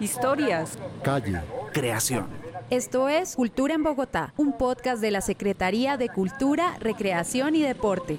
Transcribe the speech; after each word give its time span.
Historias. 0.00 0.78
Calle. 1.02 1.40
Creación. 1.72 2.26
Esto 2.70 3.08
es 3.08 3.36
Cultura 3.36 3.74
en 3.74 3.82
Bogotá, 3.82 4.32
un 4.36 4.56
podcast 4.56 5.00
de 5.00 5.10
la 5.10 5.20
Secretaría 5.20 5.96
de 5.96 6.08
Cultura, 6.08 6.76
Recreación 6.80 7.54
y 7.54 7.62
Deporte. 7.62 8.18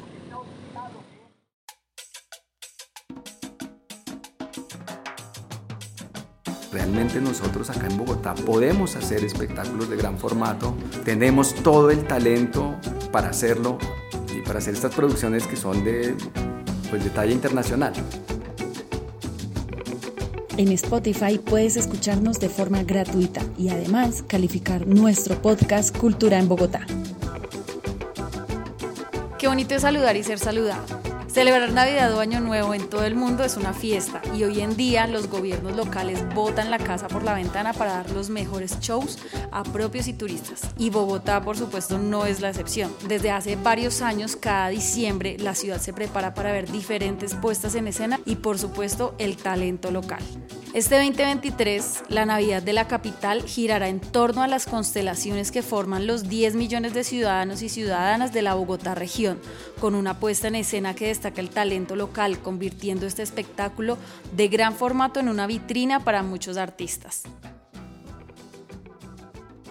Realmente 6.71 7.21
nosotros 7.21 7.69
acá 7.69 7.87
en 7.87 7.97
Bogotá 7.97 8.33
podemos 8.33 8.95
hacer 8.95 9.23
espectáculos 9.23 9.89
de 9.89 9.97
gran 9.97 10.17
formato, 10.17 10.75
tenemos 11.03 11.53
todo 11.55 11.91
el 11.91 12.05
talento 12.05 12.75
para 13.11 13.29
hacerlo 13.29 13.77
y 14.35 14.41
para 14.41 14.59
hacer 14.59 14.73
estas 14.73 14.93
producciones 14.95 15.47
que 15.47 15.55
son 15.55 15.83
de, 15.83 16.15
pues, 16.89 17.03
de 17.03 17.09
talla 17.09 17.31
internacional. 17.31 17.93
En 20.55 20.71
Spotify 20.71 21.39
puedes 21.39 21.77
escucharnos 21.77 22.39
de 22.39 22.47
forma 22.47 22.83
gratuita 22.83 23.41
y 23.57 23.69
además 23.69 24.23
calificar 24.27 24.85
nuestro 24.85 25.41
podcast 25.41 25.97
Cultura 25.97 26.37
en 26.37 26.47
Bogotá. 26.47 26.85
Qué 29.39 29.47
bonito 29.47 29.73
es 29.73 29.81
saludar 29.81 30.15
y 30.15 30.23
ser 30.23 30.37
saludado. 30.37 31.02
Celebrar 31.33 31.71
Navidad 31.71 32.13
o 32.13 32.19
Año 32.19 32.41
Nuevo 32.41 32.75
en 32.75 32.87
todo 32.87 33.05
el 33.05 33.15
mundo 33.15 33.43
es 33.43 33.57
una 33.57 33.73
fiesta 33.73 34.21
y 34.35 34.43
hoy 34.43 34.61
en 34.61 34.77
día 34.77 35.07
los 35.07 35.27
gobiernos 35.27 35.75
locales 35.75 36.23
botan 36.35 36.69
la 36.69 36.77
casa 36.77 37.07
por 37.07 37.23
la 37.23 37.33
ventana 37.33 37.73
para 37.73 37.93
dar 37.93 38.11
los 38.11 38.29
mejores 38.29 38.79
shows 38.81 39.17
a 39.51 39.63
propios 39.63 40.07
y 40.07 40.13
turistas. 40.13 40.61
Y 40.77 40.91
Bogotá, 40.91 41.41
por 41.41 41.57
supuesto, 41.57 41.97
no 41.97 42.27
es 42.27 42.39
la 42.39 42.49
excepción. 42.49 42.93
Desde 43.07 43.31
hace 43.31 43.55
varios 43.55 44.03
años, 44.03 44.35
cada 44.35 44.67
diciembre, 44.67 45.37
la 45.39 45.55
ciudad 45.55 45.81
se 45.81 45.91
prepara 45.91 46.35
para 46.35 46.51
ver 46.51 46.71
diferentes 46.71 47.33
puestas 47.33 47.73
en 47.73 47.87
escena 47.87 48.19
y, 48.25 48.35
por 48.35 48.59
supuesto, 48.59 49.15
el 49.17 49.35
talento 49.35 49.89
local. 49.89 50.21
Este 50.73 50.95
2023, 50.95 52.05
la 52.09 52.25
Navidad 52.25 52.63
de 52.63 52.73
la 52.73 52.87
capital 52.87 53.43
girará 53.43 53.89
en 53.89 53.99
torno 53.99 54.41
a 54.41 54.47
las 54.47 54.65
constelaciones 54.65 55.51
que 55.51 55.61
forman 55.61 56.07
los 56.07 56.27
10 56.27 56.55
millones 56.55 56.95
de 56.95 57.03
ciudadanos 57.03 57.61
y 57.61 57.69
ciudadanas 57.69 58.33
de 58.33 58.41
la 58.41 58.55
Bogotá 58.55 58.95
región, 58.95 59.39
con 59.79 59.93
una 59.93 60.19
puesta 60.19 60.47
en 60.47 60.55
escena 60.55 60.95
que 60.95 61.09
destaca 61.09 61.41
el 61.41 61.51
talento 61.51 61.95
local, 61.95 62.39
convirtiendo 62.39 63.05
este 63.05 63.21
espectáculo 63.21 63.99
de 64.35 64.47
gran 64.47 64.73
formato 64.73 65.19
en 65.19 65.29
una 65.29 65.45
vitrina 65.45 66.03
para 66.03 66.23
muchos 66.23 66.57
artistas. 66.57 67.21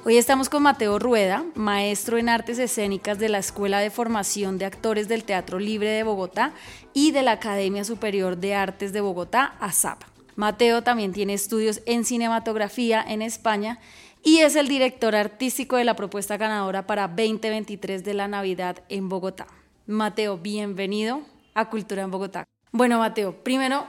Hoy 0.04 0.18
estamos 0.18 0.48
con 0.48 0.62
Mateo 0.62 1.00
Rueda, 1.00 1.44
maestro 1.56 2.16
en 2.16 2.28
artes 2.28 2.60
escénicas 2.60 3.18
de 3.18 3.28
la 3.28 3.38
Escuela 3.38 3.80
de 3.80 3.90
Formación 3.90 4.56
de 4.56 4.66
Actores 4.66 5.08
del 5.08 5.24
Teatro 5.24 5.58
Libre 5.58 5.88
de 5.88 6.04
Bogotá 6.04 6.52
y 6.94 7.10
de 7.10 7.22
la 7.22 7.32
Academia 7.32 7.82
Superior 7.82 8.36
de 8.36 8.54
Artes 8.54 8.92
de 8.92 9.00
Bogotá, 9.00 9.56
ASAP. 9.58 10.11
Mateo 10.36 10.82
también 10.82 11.12
tiene 11.12 11.34
estudios 11.34 11.82
en 11.86 12.04
cinematografía 12.04 13.04
en 13.06 13.22
España 13.22 13.78
y 14.22 14.38
es 14.38 14.56
el 14.56 14.68
director 14.68 15.14
artístico 15.14 15.76
de 15.76 15.84
la 15.84 15.96
propuesta 15.96 16.36
ganadora 16.36 16.86
para 16.86 17.08
2023 17.08 18.04
de 18.04 18.14
la 18.14 18.28
Navidad 18.28 18.82
en 18.88 19.08
Bogotá. 19.08 19.46
Mateo, 19.86 20.38
bienvenido 20.38 21.22
a 21.54 21.68
Cultura 21.68 22.02
en 22.02 22.10
Bogotá. 22.10 22.46
Bueno, 22.70 22.98
Mateo, 22.98 23.42
primero, 23.42 23.86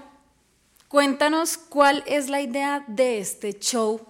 cuéntanos 0.88 1.58
cuál 1.58 2.04
es 2.08 2.30
la 2.30 2.42
idea 2.42 2.84
de 2.88 3.20
este 3.20 3.54
show. 3.60 4.02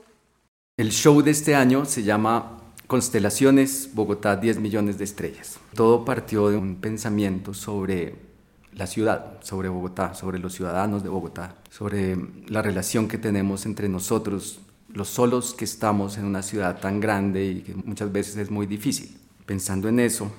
El 0.77 0.91
show 0.91 1.21
de 1.21 1.31
este 1.31 1.55
año 1.55 1.85
se 1.85 2.03
llama 2.03 2.57
Constelaciones 2.87 3.89
Bogotá 3.93 4.35
10 4.37 4.59
millones 4.59 4.97
de 4.97 5.03
estrellas. 5.03 5.59
Todo 5.75 6.05
partió 6.05 6.49
de 6.49 6.57
un 6.57 6.77
pensamiento 6.77 7.53
sobre 7.53 8.32
la 8.75 8.87
ciudad, 8.87 9.37
sobre 9.41 9.69
Bogotá, 9.69 10.13
sobre 10.13 10.39
los 10.39 10.53
ciudadanos 10.53 11.03
de 11.03 11.09
Bogotá, 11.09 11.55
sobre 11.69 12.17
la 12.47 12.61
relación 12.61 13.07
que 13.07 13.17
tenemos 13.17 13.65
entre 13.65 13.89
nosotros, 13.89 14.61
los 14.89 15.09
solos 15.09 15.53
que 15.53 15.65
estamos 15.65 16.17
en 16.17 16.25
una 16.25 16.41
ciudad 16.41 16.79
tan 16.79 16.99
grande 16.99 17.45
y 17.45 17.61
que 17.61 17.73
muchas 17.75 18.11
veces 18.11 18.37
es 18.37 18.51
muy 18.51 18.65
difícil. 18.65 19.17
Pensando 19.45 19.89
en 19.89 19.99
eso 19.99 20.31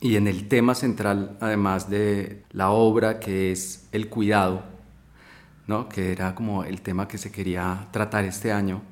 y 0.00 0.16
en 0.16 0.28
el 0.28 0.48
tema 0.48 0.74
central, 0.74 1.36
además 1.40 1.90
de 1.90 2.44
la 2.52 2.70
obra, 2.70 3.18
que 3.18 3.52
es 3.52 3.88
el 3.92 4.08
cuidado, 4.08 4.62
¿no? 5.66 5.88
que 5.88 6.12
era 6.12 6.34
como 6.34 6.64
el 6.64 6.80
tema 6.82 7.08
que 7.08 7.18
se 7.18 7.32
quería 7.32 7.88
tratar 7.92 8.24
este 8.24 8.52
año, 8.52 8.82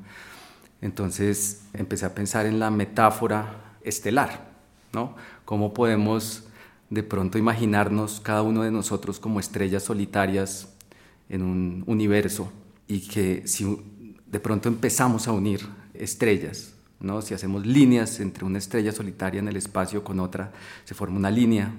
entonces 0.81 1.63
empecé 1.73 2.07
a 2.07 2.15
pensar 2.15 2.47
en 2.47 2.59
la 2.59 2.71
metáfora 2.71 3.77
estelar, 3.83 4.51
¿no? 4.93 5.15
Cómo 5.45 5.73
podemos 5.73 6.45
de 6.95 7.03
pronto 7.03 7.39
imaginarnos 7.39 8.21
cada 8.21 8.43
uno 8.43 8.63
de 8.63 8.71
nosotros 8.71 9.19
como 9.19 9.41
estrellas 9.41 9.83
solitarias 9.83 10.69
en 11.29 11.43
un 11.43 11.83
universo 11.87 12.53
y 12.87 13.01
que 13.01 13.47
si 13.47 13.67
de 14.27 14.41
pronto 14.41 14.69
empezamos 14.69 15.27
a 15.27 15.33
unir 15.33 15.67
estrellas, 15.93 16.75
¿no? 17.01 17.21
si 17.21 17.35
hacemos 17.35 17.67
líneas 17.67 18.21
entre 18.21 18.45
una 18.45 18.59
estrella 18.59 18.93
solitaria 18.93 19.41
en 19.41 19.49
el 19.49 19.57
espacio 19.57 20.05
con 20.05 20.21
otra, 20.21 20.53
se 20.85 20.95
forma 20.95 21.17
una 21.17 21.31
línea 21.31 21.73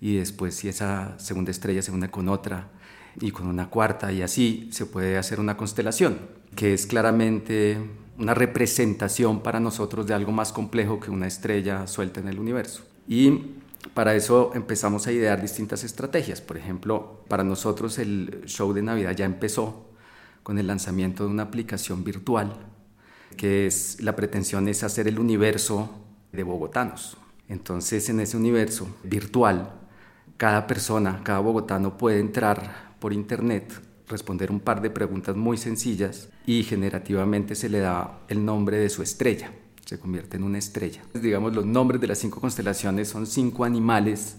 y 0.00 0.16
después 0.16 0.54
si 0.54 0.68
esa 0.68 1.18
segunda 1.18 1.50
estrella 1.50 1.82
se 1.82 1.90
une 1.90 2.10
con 2.10 2.28
otra 2.28 2.68
y 3.20 3.30
con 3.30 3.46
una 3.46 3.70
cuarta 3.70 4.12
y 4.12 4.22
así 4.22 4.68
se 4.70 4.86
puede 4.86 5.16
hacer 5.16 5.40
una 5.40 5.56
constelación, 5.56 6.18
que 6.54 6.74
es 6.74 6.86
claramente 6.86 7.78
una 8.18 8.34
representación 8.34 9.42
para 9.42 9.60
nosotros 9.60 10.06
de 10.06 10.14
algo 10.14 10.32
más 10.32 10.52
complejo 10.52 11.00
que 11.00 11.10
una 11.10 11.26
estrella 11.26 11.86
suelta 11.86 12.20
en 12.20 12.28
el 12.28 12.38
universo. 12.38 12.82
Y 13.08 13.54
para 13.94 14.14
eso 14.14 14.52
empezamos 14.54 15.06
a 15.06 15.12
idear 15.12 15.40
distintas 15.40 15.84
estrategias. 15.84 16.40
Por 16.40 16.56
ejemplo, 16.56 17.24
para 17.28 17.44
nosotros 17.44 17.98
el 17.98 18.42
show 18.46 18.72
de 18.72 18.82
Navidad 18.82 19.16
ya 19.16 19.24
empezó 19.24 19.90
con 20.42 20.58
el 20.58 20.66
lanzamiento 20.66 21.24
de 21.24 21.30
una 21.30 21.44
aplicación 21.44 22.04
virtual, 22.04 22.54
que 23.36 23.66
es 23.66 24.00
la 24.00 24.16
pretensión 24.16 24.68
es 24.68 24.82
hacer 24.82 25.08
el 25.08 25.18
universo 25.18 25.90
de 26.32 26.42
bogotanos. 26.42 27.16
Entonces, 27.48 28.08
en 28.08 28.20
ese 28.20 28.36
universo 28.36 28.88
virtual, 29.04 29.72
cada 30.36 30.66
persona, 30.66 31.20
cada 31.24 31.40
bogotano 31.40 31.96
puede 31.98 32.20
entrar 32.20 32.94
por 32.98 33.12
internet, 33.12 33.80
responder 34.08 34.50
un 34.50 34.60
par 34.60 34.80
de 34.80 34.90
preguntas 34.90 35.36
muy 35.36 35.56
sencillas 35.56 36.30
y 36.46 36.62
generativamente 36.62 37.54
se 37.54 37.68
le 37.68 37.80
da 37.80 38.20
el 38.28 38.44
nombre 38.44 38.78
de 38.78 38.88
su 38.88 39.02
estrella 39.02 39.50
se 39.88 39.98
convierte 39.98 40.36
en 40.36 40.42
una 40.42 40.58
estrella. 40.58 41.00
Digamos, 41.14 41.54
los 41.54 41.64
nombres 41.64 41.98
de 41.98 42.08
las 42.08 42.18
cinco 42.18 42.42
constelaciones 42.42 43.08
son 43.08 43.26
cinco 43.26 43.64
animales, 43.64 44.36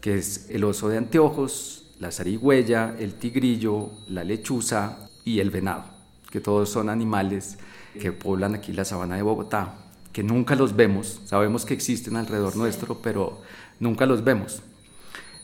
que 0.00 0.16
es 0.16 0.46
el 0.48 0.64
oso 0.64 0.88
de 0.88 0.96
anteojos, 0.96 1.90
la 2.00 2.10
zarigüeya, 2.10 2.96
el 2.98 3.12
tigrillo, 3.12 3.90
la 4.08 4.24
lechuza 4.24 5.10
y 5.26 5.40
el 5.40 5.50
venado, 5.50 5.84
que 6.30 6.40
todos 6.40 6.70
son 6.70 6.88
animales 6.88 7.58
que 8.00 8.12
poblan 8.12 8.54
aquí 8.54 8.72
la 8.72 8.86
sabana 8.86 9.16
de 9.16 9.20
Bogotá, 9.20 9.74
que 10.10 10.22
nunca 10.22 10.54
los 10.54 10.74
vemos, 10.74 11.20
sabemos 11.26 11.66
que 11.66 11.74
existen 11.74 12.16
alrededor 12.16 12.56
nuestro, 12.56 13.02
pero 13.02 13.42
nunca 13.80 14.06
los 14.06 14.24
vemos. 14.24 14.62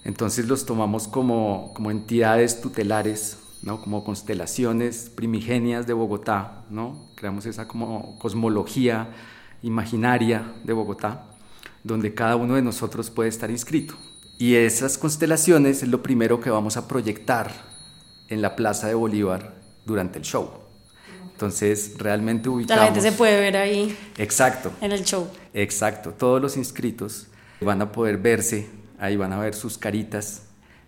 Entonces 0.05 0.49
los 0.49 0.65
tomamos 0.65 1.06
como, 1.06 1.71
como 1.75 1.91
entidades 1.91 2.62
tutelares, 2.62 3.37
¿no? 3.65 3.81
como 3.81 4.05
constelaciones 4.05 5.11
primigenias 5.15 5.87
de 5.87 5.95
Bogotá, 5.95 6.65
¿no? 6.71 7.09
creamos 7.15 7.47
esa 7.47 7.67
como 7.67 8.19
cosmología 8.19 9.09
imaginaria 9.63 10.53
de 10.65 10.75
Bogotá, 10.75 11.27
donde 11.83 12.15
cada 12.15 12.37
uno 12.37 12.55
de 12.55 12.63
nosotros 12.63 13.11
puede 13.11 13.31
estar 13.31 13.51
inscrito. 13.51 13.95
Y 14.39 14.57
esas 14.57 14.99
constelaciones 14.99 15.83
es 15.83 15.89
lo 15.89 16.03
primero 16.03 16.41
que 16.41 16.51
vamos 16.51 16.77
a 16.77 16.87
proyectar 16.89 17.51
en 18.29 18.43
la 18.43 18.57
Plaza 18.57 18.89
de 18.89 18.95
Bolívar 18.95 19.55
durante 19.87 20.19
el 20.19 20.25
show. 20.25 20.51
Entonces, 21.33 21.95
realmente 21.99 22.49
ubicamos... 22.49 22.81
La 22.81 22.93
gente 22.93 23.01
se 23.01 23.13
puede 23.13 23.41
ver 23.41 23.57
ahí. 23.57 23.97
Exacto. 24.19 24.73
En 24.81 24.93
el 24.93 25.05
show. 25.05 25.29
Exacto. 25.53 26.11
Todos 26.11 26.41
los 26.41 26.57
inscritos 26.57 27.29
van 27.61 27.81
a 27.81 27.93
poder 27.93 28.19
verse, 28.19 28.69
ahí 28.99 29.17
van 29.17 29.33
a 29.33 29.39
ver 29.39 29.55
sus 29.55 29.79
caritas 29.79 30.43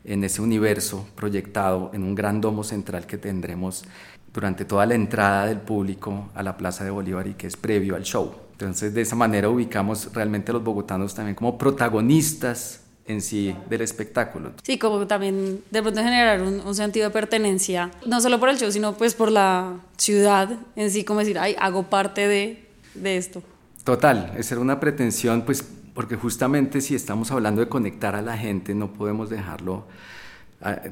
en 0.06 0.24
ese 0.24 0.40
universo 0.40 1.06
proyectado 1.14 1.90
en 1.92 2.02
un 2.02 2.14
gran 2.14 2.40
domo 2.40 2.64
central 2.64 3.06
que 3.06 3.18
tendremos 3.18 3.84
durante 4.32 4.64
toda 4.64 4.86
la 4.86 4.94
entrada 4.94 5.46
del 5.46 5.58
público 5.58 6.30
a 6.34 6.42
la 6.42 6.56
Plaza 6.56 6.84
de 6.84 6.90
Bolívar 6.90 7.26
y 7.26 7.34
que 7.34 7.46
es 7.46 7.56
previo 7.56 7.96
al 7.96 8.04
show. 8.04 8.34
Entonces, 8.52 8.94
de 8.94 9.02
esa 9.02 9.16
manera 9.16 9.48
ubicamos 9.48 10.12
realmente 10.14 10.50
a 10.50 10.54
los 10.54 10.64
bogotanos 10.64 11.14
también 11.14 11.34
como 11.34 11.58
protagonistas 11.58 12.80
en 13.06 13.20
sí 13.20 13.54
del 13.68 13.82
espectáculo. 13.82 14.52
Sí, 14.62 14.78
como 14.78 15.06
también 15.06 15.62
de 15.70 15.82
pronto 15.82 16.00
generar 16.02 16.42
un, 16.42 16.74
sentido 16.74 17.08
de 17.08 17.12
pertenencia, 17.12 17.90
no 18.04 18.20
solo 18.20 18.40
por 18.40 18.48
el 18.48 18.58
show, 18.58 18.70
sino 18.70 18.94
pues 18.94 19.14
por 19.14 19.30
la 19.30 19.74
ciudad 19.96 20.50
en 20.74 20.90
sí, 20.90 21.04
como 21.04 21.20
decir, 21.20 21.38
ay, 21.38 21.54
hago 21.58 21.84
parte 21.84 22.26
de, 22.26 22.66
de 22.94 23.16
esto. 23.16 23.42
Total, 23.84 24.32
esa 24.36 24.54
era 24.54 24.60
una 24.60 24.80
pretensión, 24.80 25.42
pues 25.42 25.64
porque 25.96 26.14
justamente 26.14 26.82
si 26.82 26.94
estamos 26.94 27.32
hablando 27.32 27.62
de 27.62 27.70
conectar 27.70 28.14
a 28.14 28.20
la 28.20 28.36
gente, 28.36 28.74
no 28.74 28.92
podemos 28.92 29.30
dejarlo 29.30 29.86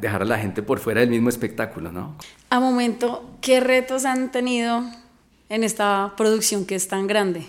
dejar 0.00 0.22
a 0.22 0.24
la 0.24 0.38
gente 0.38 0.62
por 0.62 0.78
fuera 0.78 1.00
del 1.00 1.10
mismo 1.10 1.28
espectáculo, 1.28 1.92
¿no? 1.92 2.16
A 2.48 2.58
momento, 2.58 3.36
¿qué 3.42 3.60
retos 3.60 4.06
han 4.06 4.32
tenido 4.32 4.82
en 5.50 5.62
esta 5.62 6.14
producción 6.16 6.64
que 6.64 6.74
es 6.74 6.88
tan 6.88 7.06
grande? 7.06 7.46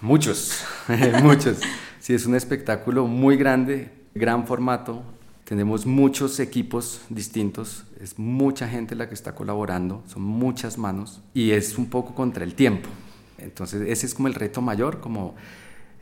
Muchos, 0.00 0.64
muchos. 1.22 1.58
Sí, 2.00 2.14
es 2.14 2.24
un 2.24 2.34
espectáculo 2.34 3.06
muy 3.06 3.36
grande, 3.36 3.90
gran 4.14 4.46
formato, 4.46 5.02
Tenemos 5.44 5.84
muchos 5.84 6.40
equipos 6.40 7.02
distintos, 7.10 7.84
es 8.00 8.18
mucha 8.18 8.66
gente 8.66 8.94
la 8.94 9.08
que 9.08 9.14
está 9.14 9.34
colaborando, 9.34 10.02
son 10.06 10.22
muchas 10.22 10.78
manos 10.78 11.20
y 11.34 11.50
es 11.50 11.76
un 11.76 11.90
poco 11.90 12.14
contra 12.14 12.44
el 12.44 12.54
tiempo. 12.54 12.88
Entonces 13.36 13.86
ese 13.86 14.06
es 14.06 14.14
como 14.14 14.28
el 14.28 14.34
reto 14.34 14.62
mayor, 14.62 15.00
como 15.00 15.34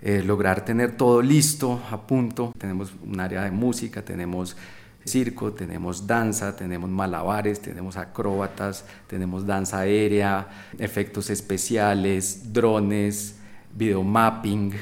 eh, 0.02 0.20
lograr 0.24 0.64
tener 0.64 0.96
todo 0.96 1.22
listo, 1.22 1.80
a 1.90 2.06
punto. 2.06 2.52
Tenemos 2.58 2.92
un 3.06 3.20
área 3.20 3.44
de 3.44 3.52
música, 3.52 4.02
tenemos 4.02 4.56
circo, 5.04 5.52
tenemos 5.52 6.06
danza, 6.06 6.56
tenemos 6.56 6.90
malabares, 6.90 7.60
tenemos 7.60 7.96
acróbatas, 7.96 8.84
tenemos 9.06 9.46
danza 9.46 9.78
aérea, 9.78 10.48
efectos 10.78 11.30
especiales, 11.30 12.52
drones, 12.52 13.36
videomapping. 13.76 14.72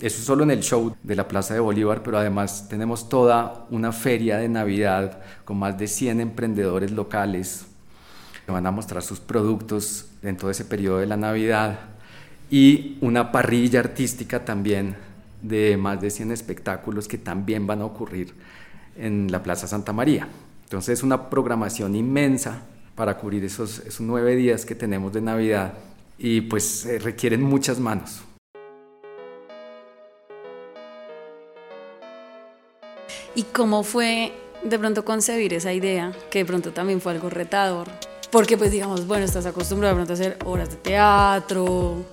Eso 0.00 0.22
solo 0.22 0.44
en 0.44 0.52
el 0.52 0.62
show 0.62 0.94
de 1.02 1.16
la 1.16 1.26
Plaza 1.26 1.54
de 1.54 1.60
Bolívar, 1.60 2.04
pero 2.04 2.18
además 2.18 2.68
tenemos 2.68 3.08
toda 3.08 3.66
una 3.70 3.90
feria 3.90 4.38
de 4.38 4.48
Navidad 4.48 5.20
con 5.44 5.58
más 5.58 5.76
de 5.76 5.88
100 5.88 6.20
emprendedores 6.20 6.92
locales 6.92 7.66
que 8.46 8.52
van 8.52 8.66
a 8.66 8.70
mostrar 8.70 9.02
sus 9.02 9.18
productos 9.18 10.06
en 10.22 10.36
todo 10.36 10.52
ese 10.52 10.64
periodo 10.64 10.98
de 10.98 11.06
la 11.06 11.16
Navidad 11.16 11.97
y 12.50 12.96
una 13.00 13.30
parrilla 13.30 13.80
artística 13.80 14.44
también 14.44 14.96
de 15.42 15.76
más 15.76 16.00
de 16.00 16.10
100 16.10 16.32
espectáculos 16.32 17.06
que 17.08 17.18
también 17.18 17.66
van 17.66 17.82
a 17.82 17.84
ocurrir 17.84 18.34
en 18.96 19.30
la 19.30 19.42
Plaza 19.42 19.66
Santa 19.66 19.92
María. 19.92 20.28
Entonces 20.64 20.98
es 20.98 21.02
una 21.02 21.30
programación 21.30 21.94
inmensa 21.94 22.62
para 22.94 23.16
cubrir 23.16 23.44
esos, 23.44 23.78
esos 23.80 24.00
nueve 24.00 24.34
días 24.36 24.64
que 24.66 24.74
tenemos 24.74 25.12
de 25.12 25.20
Navidad 25.20 25.74
y 26.18 26.40
pues 26.42 26.84
eh, 26.84 26.98
requieren 26.98 27.42
muchas 27.42 27.78
manos. 27.78 28.22
¿Y 33.34 33.44
cómo 33.44 33.84
fue 33.84 34.32
de 34.64 34.78
pronto 34.80 35.04
concebir 35.04 35.54
esa 35.54 35.72
idea, 35.72 36.12
que 36.28 36.40
de 36.40 36.44
pronto 36.44 36.72
también 36.72 37.00
fue 37.00 37.12
algo 37.12 37.30
retador? 37.30 37.86
Porque 38.32 38.58
pues 38.58 38.72
digamos, 38.72 39.06
bueno, 39.06 39.24
estás 39.24 39.46
acostumbrado 39.46 39.94
de 39.94 39.98
pronto 40.04 40.12
a 40.12 40.14
hacer 40.14 40.38
obras 40.44 40.70
de 40.70 40.76
teatro, 40.76 42.04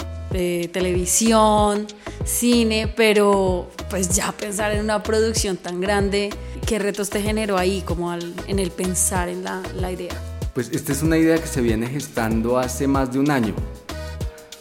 televisión, 0.72 1.88
cine, 2.24 2.92
pero 2.96 3.70
pues 3.90 4.10
ya 4.10 4.32
pensar 4.32 4.72
en 4.74 4.84
una 4.84 5.02
producción 5.04 5.58
tan 5.58 5.80
grande, 5.80 6.30
¿qué 6.66 6.80
retos 6.80 7.10
te 7.10 7.22
generó 7.22 7.58
ahí 7.58 7.82
como 7.82 8.14
en 8.14 8.60
el 8.60 8.72
pensar 8.72 9.30
en 9.30 9.44
la, 9.44 9.62
la 9.76 9.92
idea? 9.92 10.14
Pues 10.54 10.70
esta 10.72 10.92
es 10.92 11.04
una 11.04 11.18
idea 11.18 11.38
que 11.38 11.48
se 11.48 11.62
viene 11.62 11.88
gestando 11.88 12.58
hace 12.58 12.88
más 12.88 13.12
de 13.12 13.20
un 13.20 13.30
año, 13.30 13.54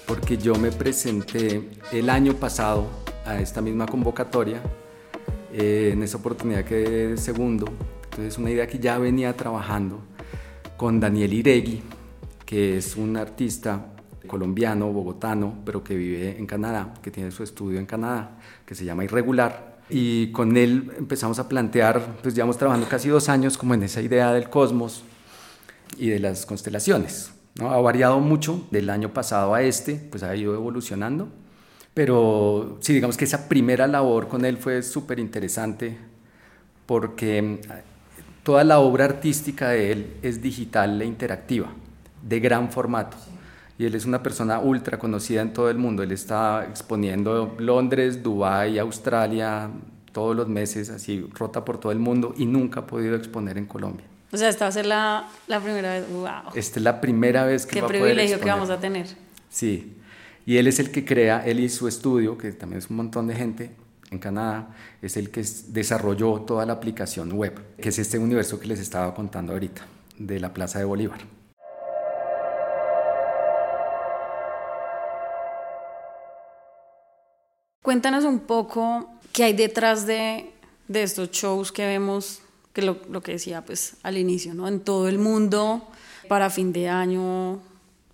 porque 0.06 0.36
yo 0.36 0.54
me 0.56 0.70
presenté 0.72 1.70
el 1.92 2.10
año 2.10 2.34
pasado 2.34 2.88
a 3.24 3.40
esta 3.40 3.60
misma 3.60 3.86
convocatoria, 3.86 4.60
eh, 5.52 5.90
en 5.92 6.02
esa 6.02 6.16
oportunidad 6.16 6.64
que 6.64 7.14
segundo, 7.16 7.66
entonces 8.04 8.38
una 8.38 8.50
idea 8.50 8.66
que 8.66 8.78
ya 8.78 8.98
venía 8.98 9.36
trabajando 9.36 10.00
con 10.76 10.98
Daniel 11.00 11.32
Iregui, 11.32 11.82
que 12.44 12.78
es 12.78 12.96
un 12.96 13.16
artista 13.16 13.93
colombiano, 14.26 14.92
bogotano, 14.92 15.54
pero 15.64 15.82
que 15.82 15.94
vive 15.94 16.36
en 16.38 16.46
Canadá, 16.46 16.94
que 17.02 17.10
tiene 17.10 17.30
su 17.30 17.42
estudio 17.42 17.78
en 17.78 17.86
Canadá, 17.86 18.38
que 18.66 18.74
se 18.74 18.84
llama 18.84 19.04
Irregular. 19.04 19.74
Y 19.90 20.32
con 20.32 20.56
él 20.56 20.92
empezamos 20.98 21.38
a 21.38 21.48
plantear, 21.48 22.16
pues 22.22 22.34
llevamos 22.34 22.56
trabajando 22.56 22.88
casi 22.88 23.08
dos 23.08 23.28
años 23.28 23.58
como 23.58 23.74
en 23.74 23.82
esa 23.82 24.00
idea 24.00 24.32
del 24.32 24.48
cosmos 24.48 25.04
y 25.98 26.08
de 26.08 26.18
las 26.18 26.46
constelaciones. 26.46 27.32
¿no? 27.56 27.70
Ha 27.70 27.80
variado 27.80 28.18
mucho 28.20 28.66
del 28.70 28.90
año 28.90 29.12
pasado 29.12 29.54
a 29.54 29.62
este, 29.62 29.96
pues 29.96 30.22
ha 30.22 30.34
ido 30.34 30.54
evolucionando. 30.54 31.28
Pero 31.92 32.78
sí, 32.80 32.94
digamos 32.94 33.16
que 33.16 33.24
esa 33.24 33.48
primera 33.48 33.86
labor 33.86 34.28
con 34.28 34.44
él 34.44 34.56
fue 34.56 34.82
súper 34.82 35.20
interesante 35.20 35.96
porque 36.86 37.60
toda 38.42 38.64
la 38.64 38.80
obra 38.80 39.04
artística 39.04 39.68
de 39.68 39.92
él 39.92 40.16
es 40.22 40.42
digital 40.42 41.00
e 41.00 41.04
interactiva, 41.04 41.68
de 42.22 42.40
gran 42.40 42.72
formato 42.72 43.16
y 43.78 43.86
él 43.86 43.94
es 43.94 44.04
una 44.06 44.22
persona 44.22 44.60
ultra 44.60 44.98
conocida 44.98 45.42
en 45.42 45.52
todo 45.52 45.68
el 45.70 45.78
mundo. 45.78 46.02
Él 46.02 46.12
está 46.12 46.66
exponiendo 46.68 47.56
Londres, 47.58 48.22
Dubái, 48.22 48.78
Australia, 48.78 49.70
todos 50.12 50.36
los 50.36 50.48
meses, 50.48 50.90
así 50.90 51.26
rota 51.34 51.64
por 51.64 51.78
todo 51.78 51.90
el 51.92 51.98
mundo 51.98 52.34
y 52.36 52.46
nunca 52.46 52.80
ha 52.80 52.86
podido 52.86 53.16
exponer 53.16 53.58
en 53.58 53.66
Colombia. 53.66 54.06
O 54.32 54.36
sea, 54.36 54.48
esta 54.48 54.64
va 54.64 54.68
a 54.68 54.72
ser 54.72 54.86
la, 54.86 55.28
la 55.48 55.60
primera 55.60 55.92
vez. 55.94 56.04
¡Wow! 56.10 56.52
Esta 56.54 56.78
es 56.78 56.82
la 56.82 57.00
primera 57.00 57.44
vez 57.44 57.66
que 57.66 57.74
Qué 57.74 57.80
va 57.80 57.86
a 57.86 57.88
poder 57.88 58.02
privilegio 58.02 58.36
exponer. 58.36 58.54
que 58.54 58.60
vamos 58.60 58.70
a 58.70 58.80
tener. 58.80 59.06
Sí. 59.48 59.96
Y 60.46 60.56
él 60.56 60.66
es 60.66 60.78
el 60.78 60.90
que 60.90 61.04
crea, 61.04 61.44
él 61.46 61.60
y 61.60 61.68
su 61.68 61.88
estudio, 61.88 62.36
que 62.36 62.52
también 62.52 62.78
es 62.78 62.90
un 62.90 62.96
montón 62.96 63.26
de 63.26 63.34
gente 63.34 63.70
en 64.10 64.18
Canadá, 64.18 64.68
es 65.02 65.16
el 65.16 65.30
que 65.30 65.44
desarrolló 65.68 66.40
toda 66.42 66.66
la 66.66 66.74
aplicación 66.74 67.32
web, 67.32 67.58
que 67.80 67.88
es 67.88 67.98
este 67.98 68.18
universo 68.18 68.60
que 68.60 68.66
les 68.68 68.78
estaba 68.78 69.14
contando 69.14 69.52
ahorita, 69.52 69.82
de 70.18 70.38
la 70.40 70.52
Plaza 70.52 70.78
de 70.78 70.84
Bolívar. 70.84 71.20
Cuéntanos 77.84 78.24
un 78.24 78.38
poco 78.38 79.10
qué 79.30 79.44
hay 79.44 79.52
detrás 79.52 80.06
de, 80.06 80.50
de 80.88 81.02
estos 81.02 81.30
shows 81.32 81.70
que 81.70 81.84
vemos, 81.84 82.40
que 82.72 82.80
lo, 82.80 82.96
lo, 83.10 83.22
que 83.22 83.32
decía 83.32 83.62
pues 83.62 83.98
al 84.02 84.16
inicio, 84.16 84.54
¿no? 84.54 84.66
En 84.68 84.80
todo 84.80 85.06
el 85.06 85.18
mundo, 85.18 85.86
para 86.26 86.48
fin 86.48 86.72
de 86.72 86.88
año, 86.88 87.60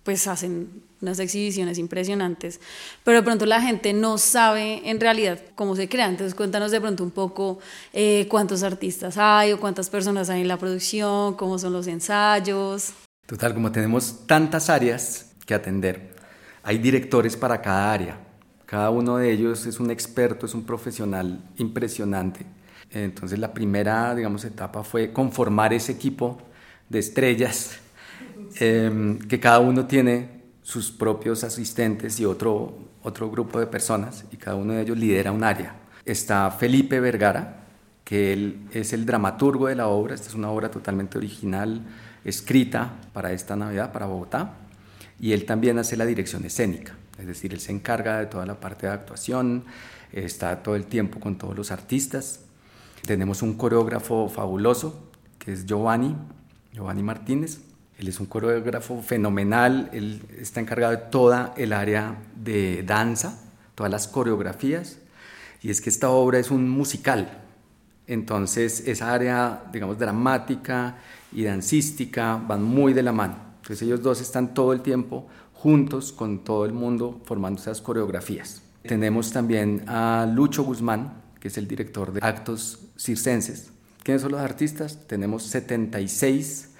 pues 0.03 0.27
hacen 0.27 0.83
unas 0.99 1.19
exhibiciones 1.19 1.77
impresionantes, 1.77 2.59
pero 3.05 3.19
de 3.19 3.23
pronto 3.23 3.45
la 3.45 3.61
gente 3.61 3.93
no 3.93 4.17
sabe 4.17 4.81
en 4.89 4.99
realidad 4.99 5.39
cómo 5.55 5.77
se 5.77 5.87
crea. 5.87 6.09
Entonces 6.09 6.35
cuéntanos 6.35 6.71
de 6.71 6.81
pronto 6.81 7.01
un 7.05 7.11
poco 7.11 7.59
eh, 7.93 8.27
cuántos 8.29 8.63
artistas 8.63 9.17
hay 9.17 9.53
o 9.53 9.59
cuántas 9.61 9.89
personas 9.89 10.29
hay 10.29 10.41
en 10.41 10.49
la 10.49 10.57
producción, 10.57 11.35
cómo 11.35 11.57
son 11.57 11.71
los 11.71 11.87
ensayos. 11.87 12.91
Total, 13.25 13.53
como 13.53 13.71
tenemos 13.71 14.27
tantas 14.27 14.69
áreas 14.69 15.31
que 15.45 15.53
atender, 15.53 16.13
hay 16.61 16.77
directores 16.77 17.37
para 17.37 17.61
cada 17.61 17.93
área. 17.93 18.30
Cada 18.71 18.89
uno 18.89 19.17
de 19.17 19.29
ellos 19.33 19.65
es 19.65 19.81
un 19.81 19.91
experto, 19.91 20.45
es 20.45 20.53
un 20.53 20.63
profesional 20.63 21.43
impresionante. 21.57 22.45
Entonces 22.89 23.37
la 23.37 23.53
primera, 23.53 24.15
digamos, 24.15 24.45
etapa 24.45 24.81
fue 24.81 25.11
conformar 25.11 25.73
ese 25.73 25.91
equipo 25.91 26.37
de 26.87 26.99
estrellas, 26.99 27.79
eh, 28.61 29.19
que 29.27 29.41
cada 29.41 29.59
uno 29.59 29.87
tiene 29.87 30.43
sus 30.63 30.89
propios 30.89 31.43
asistentes 31.43 32.17
y 32.21 32.25
otro, 32.25 32.77
otro 33.03 33.29
grupo 33.29 33.59
de 33.59 33.67
personas, 33.67 34.23
y 34.31 34.37
cada 34.37 34.55
uno 34.55 34.71
de 34.71 34.83
ellos 34.83 34.97
lidera 34.97 35.33
un 35.33 35.43
área. 35.43 35.75
Está 36.05 36.49
Felipe 36.49 37.01
Vergara, 37.01 37.65
que 38.05 38.31
él 38.31 38.69
es 38.71 38.93
el 38.93 39.05
dramaturgo 39.05 39.67
de 39.67 39.75
la 39.75 39.87
obra, 39.87 40.15
esta 40.15 40.29
es 40.29 40.33
una 40.33 40.49
obra 40.49 40.71
totalmente 40.71 41.17
original, 41.17 41.81
escrita 42.23 42.93
para 43.11 43.33
esta 43.33 43.57
Navidad, 43.57 43.91
para 43.91 44.05
Bogotá, 44.05 44.53
y 45.19 45.33
él 45.33 45.43
también 45.43 45.77
hace 45.77 45.97
la 45.97 46.05
dirección 46.05 46.45
escénica, 46.45 46.95
es 47.17 47.27
decir, 47.27 47.53
él 47.53 47.59
se 47.59 47.71
encarga 47.71 48.19
de 48.19 48.25
toda 48.25 48.45
la 48.45 48.59
parte 48.59 48.87
de 48.87 48.93
actuación, 48.93 49.65
está 50.11 50.63
todo 50.63 50.75
el 50.75 50.85
tiempo 50.85 51.19
con 51.19 51.37
todos 51.37 51.55
los 51.55 51.71
artistas. 51.71 52.41
Tenemos 53.05 53.41
un 53.41 53.55
coreógrafo 53.55 54.29
fabuloso, 54.29 55.09
que 55.39 55.53
es 55.53 55.65
Giovanni, 55.65 56.15
Giovanni 56.73 57.03
Martínez, 57.03 57.61
él 57.97 58.07
es 58.07 58.19
un 58.19 58.25
coreógrafo 58.25 59.01
fenomenal, 59.01 59.89
él 59.93 60.21
está 60.39 60.59
encargado 60.59 60.91
de 60.91 60.97
toda 60.97 61.53
el 61.55 61.73
área 61.73 62.17
de 62.35 62.83
danza, 62.83 63.39
todas 63.75 63.91
las 63.91 64.07
coreografías, 64.07 64.97
y 65.61 65.69
es 65.69 65.81
que 65.81 65.89
esta 65.89 66.09
obra 66.09 66.39
es 66.39 66.49
un 66.49 66.67
musical, 66.67 67.41
entonces 68.07 68.87
esa 68.87 69.13
área, 69.13 69.63
digamos, 69.71 69.99
dramática 69.99 70.97
y 71.31 71.43
dancística 71.43 72.35
van 72.35 72.63
muy 72.63 72.93
de 72.93 73.03
la 73.03 73.11
mano. 73.11 73.35
Entonces 73.61 73.83
ellos 73.83 74.01
dos 74.01 74.19
están 74.19 74.53
todo 74.53 74.73
el 74.73 74.81
tiempo 74.81 75.27
juntos 75.61 76.11
con 76.11 76.43
todo 76.43 76.65
el 76.65 76.73
mundo 76.73 77.21
formando 77.23 77.61
esas 77.61 77.81
coreografías. 77.81 78.63
Tenemos 78.81 79.31
también 79.31 79.83
a 79.87 80.27
Lucho 80.27 80.63
Guzmán, 80.63 81.21
que 81.39 81.49
es 81.49 81.57
el 81.59 81.67
director 81.67 82.11
de 82.11 82.19
actos 82.23 82.79
circenses. 82.97 83.71
¿Quiénes 84.01 84.23
son 84.23 84.31
los 84.31 84.41
artistas? 84.41 85.05
Tenemos 85.05 85.43
76 85.43 86.71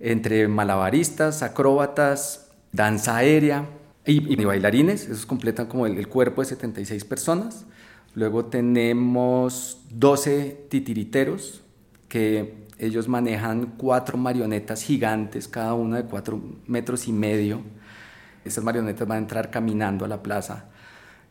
entre 0.00 0.48
malabaristas, 0.48 1.44
acróbatas, 1.44 2.48
danza 2.72 3.16
aérea 3.16 3.68
y, 4.04 4.32
y 4.32 4.44
bailarines, 4.44 5.04
esos 5.04 5.24
completan 5.24 5.66
como 5.66 5.86
el, 5.86 5.96
el, 5.96 6.08
cuerpo 6.08 6.42
de 6.42 6.48
76 6.48 7.04
personas. 7.04 7.64
Luego 8.16 8.46
tenemos 8.46 9.82
12 9.90 10.66
titiriteros 10.68 11.62
que 12.08 12.66
ellos 12.78 13.06
manejan 13.06 13.74
cuatro 13.76 14.18
marionetas 14.18 14.82
gigantes, 14.82 15.46
cada 15.46 15.74
una 15.74 15.98
de 15.98 16.04
cuatro 16.06 16.42
metros 16.66 17.06
y 17.06 17.12
medio. 17.12 17.62
Esas 18.46 18.64
marionetas 18.64 19.06
van 19.06 19.16
a 19.16 19.20
entrar 19.20 19.50
caminando 19.50 20.04
a 20.04 20.08
la 20.08 20.22
plaza 20.22 20.66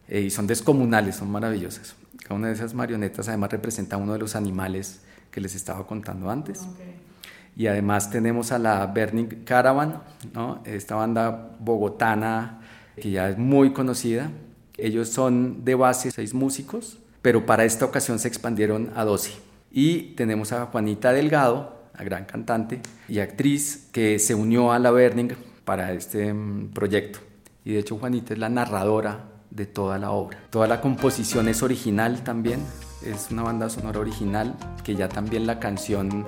eh, 0.08 0.22
y 0.22 0.30
son 0.30 0.48
descomunales, 0.48 1.16
son 1.16 1.32
maravillosas. 1.32 1.96
Cada 2.24 2.36
una 2.36 2.48
de 2.48 2.54
esas 2.54 2.74
marionetas 2.74 3.28
además 3.28 3.52
representa 3.52 3.98
uno 3.98 4.14
de 4.14 4.20
los 4.20 4.36
animales 4.36 5.02
que 5.32 5.42
les 5.42 5.56
estaba 5.56 5.86
contando 5.86 6.30
antes. 6.30 6.62
Okay 6.62 7.06
y 7.56 7.68
además 7.68 8.10
tenemos 8.10 8.52
a 8.52 8.60
la 8.60 8.86
Burning 8.88 9.44
Caravan, 9.46 10.02
¿no? 10.34 10.62
esta 10.66 10.96
banda 10.96 11.56
bogotana 11.60 12.60
que 12.98 13.12
ya 13.12 13.30
es 13.30 13.38
muy 13.38 13.72
conocida. 13.72 14.30
Ellos 14.78 15.10
son 15.10 15.64
de 15.64 15.76
base 15.76 16.12
seis 16.12 16.34
músicos, 16.34 17.00
pero 17.22 17.46
para 17.46 17.64
esta 17.64 17.86
ocasión 17.86 18.20
se 18.20 18.28
expandieron 18.28 18.92
a 18.96 19.06
12. 19.06 19.32
Y 19.72 20.14
tenemos 20.16 20.52
a 20.52 20.66
Juanita 20.66 21.14
Delgado, 21.14 21.76
la 21.98 22.04
gran 22.04 22.26
cantante 22.26 22.82
y 23.08 23.20
actriz, 23.20 23.88
que 23.94 24.20
se 24.20 24.36
unió 24.36 24.74
a 24.74 24.80
la 24.80 24.92
Berning 24.92 25.32
para 25.66 25.92
este 25.92 26.34
mm, 26.34 26.70
proyecto. 26.70 27.20
Y 27.64 27.74
de 27.74 27.80
hecho 27.80 27.98
Juanita 27.98 28.34
es 28.34 28.40
la 28.40 28.50
narradora 28.50 29.26
de 29.50 29.66
toda 29.66 29.98
la 29.98 30.12
obra. 30.12 30.38
Toda 30.50 30.68
la 30.68 30.80
composición 30.80 31.48
es 31.50 31.64
original 31.64 32.24
también, 32.24 32.62
es 33.04 33.32
una 33.32 33.44
banda 33.44 33.70
sonora 33.70 34.00
original, 34.00 34.56
que 34.84 34.96
ya 34.96 35.10
también 35.10 35.48
la 35.48 35.60
canción 35.60 36.26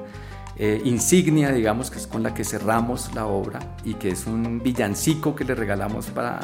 eh, 0.57 0.81
insignia, 0.85 1.51
digamos, 1.51 1.91
que 1.91 1.99
es 1.99 2.07
con 2.07 2.23
la 2.23 2.33
que 2.33 2.43
cerramos 2.43 3.13
la 3.13 3.27
obra 3.27 3.59
y 3.83 3.93
que 3.93 4.09
es 4.09 4.25
un 4.25 4.63
villancico 4.63 5.35
que 5.35 5.43
le 5.43 5.53
regalamos 5.53 6.07
para, 6.07 6.39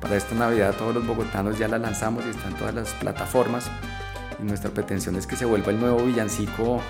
para 0.00 0.16
esta 0.16 0.34
Navidad 0.34 0.70
a 0.70 0.72
todos 0.72 0.94
los 0.94 1.06
bogotanos, 1.06 1.56
ya 1.58 1.68
la 1.68 1.78
lanzamos 1.78 2.24
y 2.26 2.30
está 2.30 2.48
en 2.48 2.54
todas 2.54 2.74
las 2.74 2.92
plataformas. 2.94 3.70
Y 4.40 4.44
nuestra 4.44 4.70
pretensión 4.70 5.14
es 5.14 5.26
que 5.26 5.36
se 5.36 5.44
vuelva 5.44 5.70
el 5.70 5.78
nuevo 5.78 5.98
villancico 5.98 6.80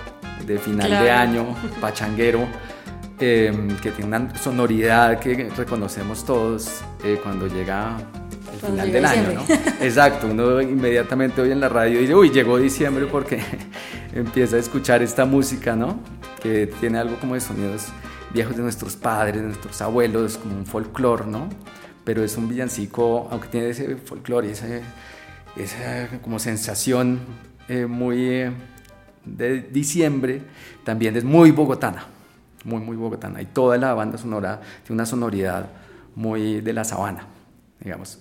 de 0.47 0.57
final 0.57 0.89
de 0.89 1.11
año, 1.11 1.45
pachanguero, 1.79 2.47
em, 3.19 3.75
que 3.77 3.91
tiene 3.91 4.15
una 4.15 4.37
sonoridad 4.37 5.19
que 5.19 5.49
reconocemos 5.55 6.25
todos 6.25 6.81
eh, 7.03 7.19
cuando 7.23 7.47
llega 7.47 7.97
el 8.53 8.59
final 8.59 8.91
del 8.91 9.05
año, 9.05 9.33
¿no? 9.33 9.55
Exacto, 9.81 10.27
uno 10.27 10.61
inmediatamente 10.61 11.41
oye 11.41 11.51
en 11.51 11.59
la 11.59 11.69
radio 11.69 11.99
y 11.99 12.01
dice, 12.01 12.15
uy, 12.15 12.29
llegó 12.29 12.57
diciembre 12.57 13.05
porque 13.05 13.41
empieza 14.13 14.55
a 14.55 14.59
escuchar 14.59 15.01
esta 15.01 15.25
música, 15.25 15.75
¿no? 15.75 15.99
Que 16.41 16.67
tiene 16.67 16.97
algo 16.97 17.17
como 17.17 17.33
de 17.33 17.41
sonidos 17.41 17.87
viejos 18.33 18.55
de 18.55 18.63
nuestros 18.63 18.95
padres, 18.95 19.37
de 19.37 19.47
nuestros 19.47 19.81
abuelos, 19.81 20.37
como 20.37 20.57
un 20.57 20.65
folclore, 20.65 21.25
¿no? 21.25 21.49
Pero 22.03 22.23
es 22.23 22.37
un 22.37 22.47
villancico, 22.47 23.27
aunque 23.31 23.47
tiene 23.47 23.69
ese 23.69 23.95
folclore 23.95 24.47
y 24.47 24.51
esa, 25.61 26.09
como 26.21 26.37
sensación 26.37 27.19
eh, 27.67 27.85
muy 27.85 28.25
eh, 28.25 28.51
de 29.23 29.61
diciembre, 29.61 30.41
también 30.83 31.15
es 31.15 31.23
muy 31.23 31.51
bogotana, 31.51 32.05
muy, 32.65 32.81
muy 32.81 32.97
bogotana. 32.97 33.41
Y 33.41 33.45
toda 33.45 33.77
la 33.77 33.93
banda 33.93 34.17
sonora 34.17 34.59
tiene 34.83 34.95
una 34.95 35.05
sonoridad 35.05 35.69
muy 36.15 36.61
de 36.61 36.73
la 36.73 36.83
sabana, 36.83 37.27
digamos. 37.79 38.19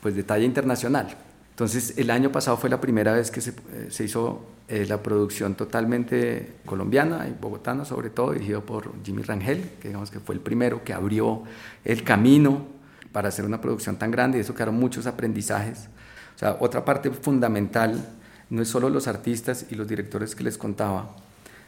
pues, 0.00 0.14
de 0.14 0.22
talla 0.22 0.44
internacional. 0.44 1.16
Entonces, 1.56 1.94
el 1.96 2.10
año 2.10 2.30
pasado 2.30 2.58
fue 2.58 2.68
la 2.68 2.82
primera 2.82 3.14
vez 3.14 3.30
que 3.30 3.40
se, 3.40 3.52
eh, 3.72 3.86
se 3.88 4.04
hizo 4.04 4.44
eh, 4.68 4.84
la 4.86 5.02
producción 5.02 5.54
totalmente 5.54 6.56
colombiana 6.66 7.26
y 7.26 7.34
bogotana, 7.40 7.86
sobre 7.86 8.10
todo, 8.10 8.32
dirigido 8.32 8.66
por 8.66 8.92
Jimmy 9.02 9.22
Rangel, 9.22 9.62
que 9.80 9.88
digamos 9.88 10.10
que 10.10 10.20
fue 10.20 10.34
el 10.34 10.42
primero 10.42 10.84
que 10.84 10.92
abrió 10.92 11.44
el 11.82 12.04
camino 12.04 12.66
para 13.10 13.30
hacer 13.30 13.46
una 13.46 13.58
producción 13.58 13.96
tan 13.96 14.10
grande 14.10 14.36
y 14.36 14.42
eso 14.42 14.54
quedaron 14.54 14.74
muchos 14.74 15.06
aprendizajes. 15.06 15.88
O 16.34 16.38
sea, 16.38 16.58
otra 16.60 16.84
parte 16.84 17.10
fundamental 17.10 18.06
no 18.50 18.60
es 18.60 18.68
solo 18.68 18.90
los 18.90 19.08
artistas 19.08 19.64
y 19.70 19.76
los 19.76 19.88
directores 19.88 20.34
que 20.34 20.44
les 20.44 20.58
contaba, 20.58 21.16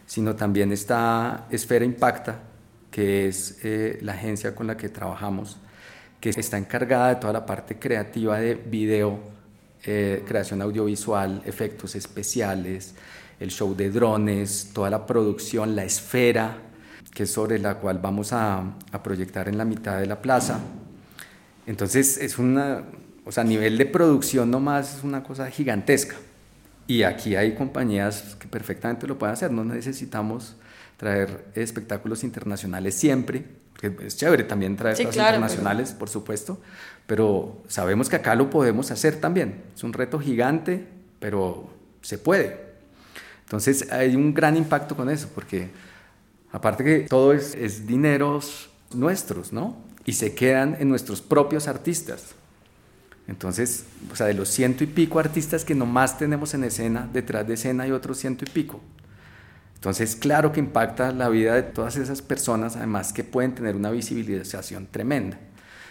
sino 0.04 0.36
también 0.36 0.70
esta 0.70 1.46
Esfera 1.48 1.86
Impacta, 1.86 2.40
que 2.90 3.26
es 3.26 3.60
eh, 3.62 3.98
la 4.02 4.12
agencia 4.12 4.54
con 4.54 4.66
la 4.66 4.76
que 4.76 4.90
trabajamos, 4.90 5.56
que 6.20 6.28
está 6.28 6.58
encargada 6.58 7.08
de 7.08 7.16
toda 7.16 7.32
la 7.32 7.46
parte 7.46 7.78
creativa 7.78 8.38
de 8.38 8.54
video, 8.54 9.37
eh, 9.84 10.24
creación 10.26 10.60
audiovisual, 10.62 11.42
efectos 11.44 11.94
especiales, 11.94 12.94
el 13.40 13.50
show 13.50 13.74
de 13.74 13.90
drones, 13.90 14.70
toda 14.72 14.90
la 14.90 15.06
producción, 15.06 15.76
la 15.76 15.84
esfera, 15.84 16.58
que 17.14 17.24
es 17.24 17.32
sobre 17.32 17.58
la 17.58 17.76
cual 17.76 17.98
vamos 17.98 18.32
a, 18.32 18.74
proyectar 19.02 19.48
en 19.48 19.58
la 19.58 19.64
mitad 19.64 19.98
de 19.98 20.06
la 20.06 20.20
plaza. 20.20 20.60
Entonces 21.66 22.18
es 22.18 22.38
una, 22.38 22.84
o 23.24 23.32
sea, 23.32 23.42
a 23.42 23.46
nivel 23.46 23.78
de 23.78 23.86
producción 23.86 24.50
nomás 24.50 24.96
es 24.96 25.04
una 25.04 25.22
cosa 25.22 25.50
gigantesca. 25.50 26.16
Y 26.86 27.02
aquí 27.02 27.36
hay 27.36 27.54
compañías 27.54 28.36
que 28.38 28.48
perfectamente 28.48 29.06
lo 29.06 29.18
pueden 29.18 29.34
hacer, 29.34 29.50
no 29.52 29.64
necesitamos 29.64 30.56
traer 30.98 31.46
espectáculos 31.54 32.24
internacionales 32.24 32.94
siempre, 32.94 33.44
que 33.80 33.96
es 34.04 34.16
chévere 34.16 34.44
también 34.44 34.76
traer 34.76 34.96
sí, 34.96 35.04
internacionales, 35.04 35.92
por 35.92 36.10
supuesto, 36.10 36.60
pero 37.06 37.62
sabemos 37.68 38.10
que 38.10 38.16
acá 38.16 38.34
lo 38.34 38.50
podemos 38.50 38.90
hacer 38.90 39.20
también. 39.20 39.62
Es 39.74 39.84
un 39.84 39.94
reto 39.94 40.18
gigante, 40.18 40.86
pero 41.20 41.70
se 42.02 42.18
puede. 42.18 42.60
Entonces 43.44 43.90
hay 43.92 44.14
un 44.16 44.34
gran 44.34 44.56
impacto 44.56 44.96
con 44.96 45.08
eso, 45.08 45.28
porque 45.34 45.70
aparte 46.52 46.84
que 46.84 46.98
todo 47.08 47.32
es, 47.32 47.54
es 47.54 47.86
dineros 47.86 48.68
nuestros, 48.92 49.52
¿no? 49.52 49.76
Y 50.04 50.14
se 50.14 50.34
quedan 50.34 50.76
en 50.80 50.88
nuestros 50.88 51.20
propios 51.20 51.68
artistas. 51.68 52.34
Entonces, 53.28 53.84
o 54.10 54.16
sea, 54.16 54.26
de 54.26 54.34
los 54.34 54.48
ciento 54.48 54.82
y 54.82 54.88
pico 54.88 55.20
artistas 55.20 55.64
que 55.64 55.74
nomás 55.74 56.18
tenemos 56.18 56.54
en 56.54 56.64
escena, 56.64 57.08
detrás 57.12 57.46
de 57.46 57.54
escena 57.54 57.84
hay 57.84 57.92
otros 57.92 58.18
ciento 58.18 58.44
y 58.44 58.50
pico. 58.50 58.80
Entonces, 59.78 60.16
claro 60.16 60.50
que 60.50 60.58
impacta 60.58 61.12
la 61.12 61.28
vida 61.28 61.54
de 61.54 61.62
todas 61.62 61.96
esas 61.96 62.20
personas, 62.20 62.74
además 62.74 63.12
que 63.12 63.22
pueden 63.22 63.54
tener 63.54 63.76
una 63.76 63.92
visibilización 63.92 64.88
tremenda. 64.90 65.38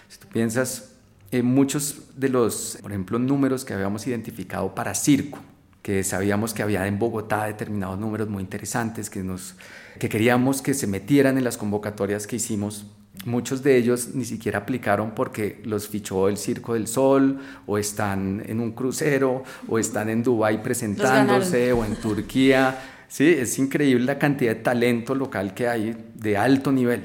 Si 0.09 0.19
tú 0.19 0.27
piensas 0.27 0.91
en 1.31 1.45
muchos 1.45 2.01
de 2.17 2.27
los, 2.27 2.77
por 2.81 2.91
ejemplo, 2.91 3.17
números 3.17 3.63
que 3.63 3.73
habíamos 3.73 4.05
identificado 4.05 4.75
para 4.75 4.93
circo, 4.93 5.39
que 5.81 6.03
sabíamos 6.03 6.53
que 6.53 6.63
había 6.63 6.85
en 6.85 6.99
Bogotá 6.99 7.45
determinados 7.45 7.97
números 7.97 8.27
muy 8.27 8.43
interesantes 8.43 9.09
que, 9.09 9.23
nos, 9.23 9.55
que 9.99 10.09
queríamos 10.09 10.61
que 10.61 10.73
se 10.73 10.85
metieran 10.85 11.37
en 11.37 11.45
las 11.45 11.55
convocatorias 11.55 12.27
que 12.27 12.35
hicimos 12.35 12.87
Muchos 13.25 13.63
de 13.63 13.77
ellos 13.77 14.09
ni 14.13 14.25
siquiera 14.25 14.59
aplicaron 14.59 15.11
porque 15.11 15.59
los 15.65 15.87
fichó 15.87 16.29
el 16.29 16.37
Circo 16.37 16.75
del 16.75 16.87
Sol 16.87 17.39
o 17.65 17.77
están 17.77 18.43
en 18.45 18.59
un 18.59 18.71
crucero 18.71 19.43
o 19.67 19.79
están 19.79 20.09
en 20.09 20.23
Dubái 20.23 20.61
presentándose 20.61 21.73
o 21.73 21.83
en 21.83 21.95
Turquía. 21.95 22.77
Sí, 23.07 23.27
es 23.27 23.57
increíble 23.57 24.05
la 24.05 24.19
cantidad 24.19 24.55
de 24.55 24.61
talento 24.61 25.15
local 25.15 25.53
que 25.53 25.67
hay 25.67 25.95
de 26.15 26.37
alto 26.37 26.71
nivel. 26.71 27.03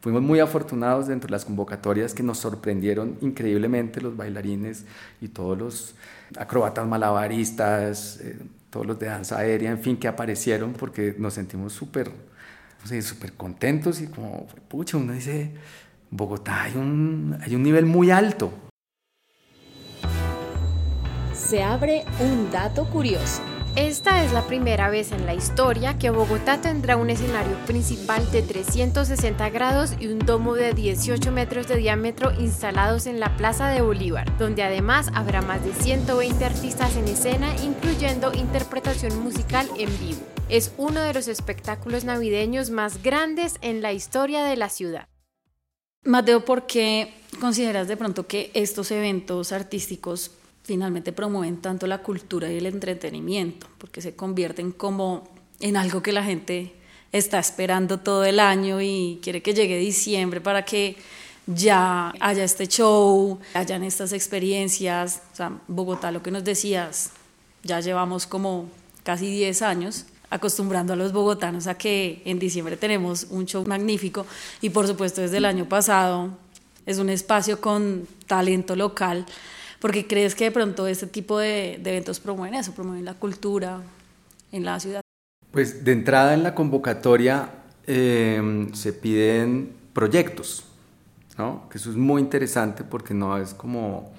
Fuimos 0.00 0.22
muy 0.22 0.40
afortunados 0.40 1.08
dentro 1.08 1.26
de 1.26 1.32
las 1.32 1.44
convocatorias 1.44 2.14
que 2.14 2.22
nos 2.22 2.38
sorprendieron 2.38 3.18
increíblemente 3.20 4.00
los 4.00 4.16
bailarines 4.16 4.84
y 5.20 5.28
todos 5.28 5.58
los 5.58 5.94
acróbatas 6.38 6.86
malabaristas, 6.86 8.20
eh, 8.20 8.38
todos 8.70 8.86
los 8.86 8.98
de 8.98 9.06
danza 9.06 9.38
aérea, 9.38 9.70
en 9.70 9.80
fin, 9.80 9.96
que 9.96 10.08
aparecieron 10.08 10.72
porque 10.74 11.14
nos 11.18 11.34
sentimos 11.34 11.72
súper 11.72 12.10
súper 13.02 13.32
contentos 13.32 14.00
y 14.00 14.06
como, 14.06 14.46
pucha, 14.68 14.96
uno 14.96 15.12
dice, 15.12 15.50
Bogotá 16.10 16.62
hay 16.62 16.76
un, 16.76 17.36
hay 17.42 17.54
un 17.56 17.62
nivel 17.64 17.84
muy 17.84 18.12
alto. 18.12 18.52
Se 21.34 21.62
abre 21.62 22.04
un 22.20 22.50
dato 22.52 22.84
curioso. 22.90 23.42
Esta 23.76 24.24
es 24.24 24.32
la 24.32 24.46
primera 24.46 24.88
vez 24.88 25.12
en 25.12 25.26
la 25.26 25.34
historia 25.34 25.98
que 25.98 26.08
Bogotá 26.08 26.62
tendrá 26.62 26.96
un 26.96 27.10
escenario 27.10 27.58
principal 27.66 28.28
de 28.30 28.40
360 28.40 29.50
grados 29.50 29.92
y 30.00 30.06
un 30.06 30.18
domo 30.18 30.54
de 30.54 30.72
18 30.72 31.30
metros 31.30 31.68
de 31.68 31.76
diámetro 31.76 32.32
instalados 32.40 33.06
en 33.06 33.20
la 33.20 33.36
Plaza 33.36 33.68
de 33.68 33.82
Bolívar, 33.82 34.38
donde 34.38 34.62
además 34.62 35.08
habrá 35.12 35.42
más 35.42 35.62
de 35.62 35.74
120 35.74 36.42
artistas 36.42 36.96
en 36.96 37.06
escena, 37.06 37.54
incluyendo 37.62 38.32
interpretación 38.32 39.22
musical 39.22 39.68
en 39.76 39.90
vivo. 40.00 40.22
Es 40.48 40.72
uno 40.78 41.02
de 41.02 41.12
los 41.12 41.28
espectáculos 41.28 42.04
navideños 42.04 42.70
más 42.70 43.02
grandes 43.02 43.56
en 43.60 43.82
la 43.82 43.92
historia 43.92 44.42
de 44.44 44.56
la 44.56 44.70
ciudad. 44.70 45.06
Mateo, 46.02 46.46
¿por 46.46 46.66
qué 46.66 47.12
consideras 47.40 47.88
de 47.88 47.98
pronto 47.98 48.26
que 48.26 48.50
estos 48.54 48.90
eventos 48.90 49.52
artísticos 49.52 50.30
finalmente 50.66 51.12
promueven 51.12 51.58
tanto 51.58 51.86
la 51.86 51.98
cultura 51.98 52.50
y 52.50 52.58
el 52.58 52.66
entretenimiento, 52.66 53.68
porque 53.78 54.02
se 54.02 54.16
convierten 54.16 54.72
como 54.72 55.28
en 55.60 55.76
algo 55.76 56.02
que 56.02 56.10
la 56.10 56.24
gente 56.24 56.74
está 57.12 57.38
esperando 57.38 58.00
todo 58.00 58.24
el 58.24 58.40
año 58.40 58.80
y 58.80 59.20
quiere 59.22 59.42
que 59.42 59.54
llegue 59.54 59.78
diciembre 59.78 60.40
para 60.40 60.64
que 60.64 60.96
ya 61.46 62.12
haya 62.18 62.42
este 62.42 62.66
show, 62.66 63.38
hayan 63.54 63.84
estas 63.84 64.12
experiencias. 64.12 65.22
O 65.32 65.36
sea, 65.36 65.52
Bogotá, 65.68 66.10
lo 66.10 66.20
que 66.20 66.32
nos 66.32 66.42
decías, 66.42 67.12
ya 67.62 67.78
llevamos 67.78 68.26
como 68.26 68.68
casi 69.04 69.30
10 69.30 69.62
años 69.62 70.06
acostumbrando 70.30 70.94
a 70.94 70.96
los 70.96 71.12
bogotanos 71.12 71.68
a 71.68 71.78
que 71.78 72.22
en 72.24 72.40
diciembre 72.40 72.76
tenemos 72.76 73.28
un 73.30 73.46
show 73.46 73.64
magnífico 73.64 74.26
y 74.60 74.70
por 74.70 74.88
supuesto 74.88 75.20
desde 75.20 75.36
el 75.36 75.44
año 75.44 75.68
pasado 75.68 76.30
es 76.84 76.98
un 76.98 77.10
espacio 77.10 77.60
con 77.60 78.08
talento 78.26 78.74
local 78.74 79.24
porque 79.80 80.06
crees 80.06 80.34
que 80.34 80.44
de 80.44 80.50
pronto 80.50 80.86
este 80.86 81.06
tipo 81.06 81.38
de, 81.38 81.74
eventos 81.74 82.20
promueven 82.20 82.54
eso, 82.54 82.72
promueven 82.72 83.04
la 83.04 83.14
cultura 83.14 83.80
en 84.52 84.64
la 84.64 84.80
ciudad. 84.80 85.00
Pues 85.50 85.84
de 85.84 85.92
entrada 85.92 86.34
en 86.34 86.42
la 86.42 86.54
convocatoria 86.54 87.50
em, 87.86 88.72
se 88.74 88.92
piden 88.92 89.72
proyectos, 89.92 90.64
¿no? 91.38 91.68
que 91.70 91.78
eso 91.78 91.90
es 91.90 91.96
muy 91.96 92.20
interesante 92.20 92.84
porque 92.84 93.14
no 93.14 93.38
es 93.38 93.54
como, 93.54 94.12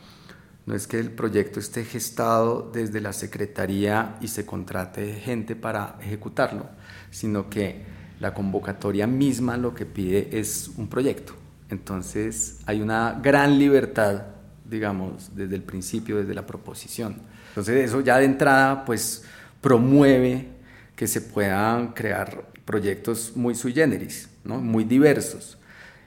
no 0.66 0.76
es 0.76 0.88
que 0.88 1.00
el 1.00 1.12
proyecto 1.12 1.60
esté 1.60 1.84
gestado 1.86 2.72
desde 2.74 3.02
la 3.02 3.14
secretaría 3.14 4.18
y 4.22 4.30
se 4.30 4.46
contrate 4.46 5.20
gente 5.20 5.56
para 5.56 5.98
ejecutarlo, 6.02 6.68
sino 7.12 7.50
que 7.50 7.86
la 8.20 8.34
convocatoria 8.34 9.06
misma 9.06 9.58
lo 9.58 9.76
que 9.76 9.86
pide 9.86 10.40
es 10.40 10.72
un 10.78 10.88
proyecto. 10.88 11.34
Entonces 11.70 12.60
hay 12.66 12.82
una 12.82 13.20
gran 13.22 13.60
libertad 13.60 14.37
digamos, 14.70 15.36
desde 15.36 15.56
el 15.56 15.64
principio, 15.64 16.18
desde 16.18 16.34
la 16.34 16.46
proposición. 16.46 17.18
Entonces 17.50 17.86
eso 17.86 18.02
ya 18.02 18.18
de 18.18 18.26
entrada 18.26 18.86
pues 18.86 19.24
promueve 19.62 20.48
que 20.96 21.08
se 21.08 21.22
puedan 21.22 21.94
crear 21.94 22.46
proyectos 22.66 23.34
muy 23.36 23.56
sui 23.56 23.74
generis, 23.74 24.30
¿no? 24.44 24.60
muy 24.60 24.84
diversos 24.84 25.58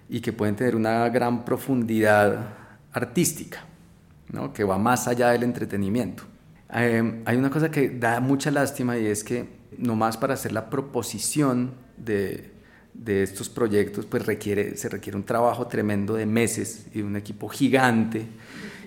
y 0.08 0.20
que 0.20 0.32
pueden 0.32 0.56
tener 0.56 0.76
una 0.76 1.08
gran 1.08 1.44
profundidad 1.44 2.54
artística, 2.92 3.64
¿no? 4.30 4.52
que 4.52 4.64
va 4.64 4.78
más 4.78 5.08
allá 5.08 5.30
del 5.30 5.44
entretenimiento. 5.44 6.24
Eh, 6.74 7.22
hay 7.24 7.36
una 7.36 7.50
cosa 7.50 7.70
que 7.70 7.90
da 7.90 8.20
mucha 8.20 8.50
lástima 8.50 8.98
y 8.98 9.06
es 9.06 9.24
que 9.24 9.48
nomás 9.78 10.16
para 10.16 10.34
hacer 10.34 10.52
la 10.52 10.68
proposición 10.70 11.72
de, 11.96 12.52
de 12.94 13.22
estos 13.22 13.48
proyectos 13.48 14.06
pues 14.06 14.26
requiere, 14.26 14.76
se 14.76 14.88
requiere 14.88 15.16
un 15.16 15.24
trabajo 15.24 15.66
tremendo 15.66 16.14
de 16.14 16.26
meses 16.26 16.86
y 16.92 17.02
un 17.02 17.16
equipo 17.16 17.48
gigante 17.48 18.26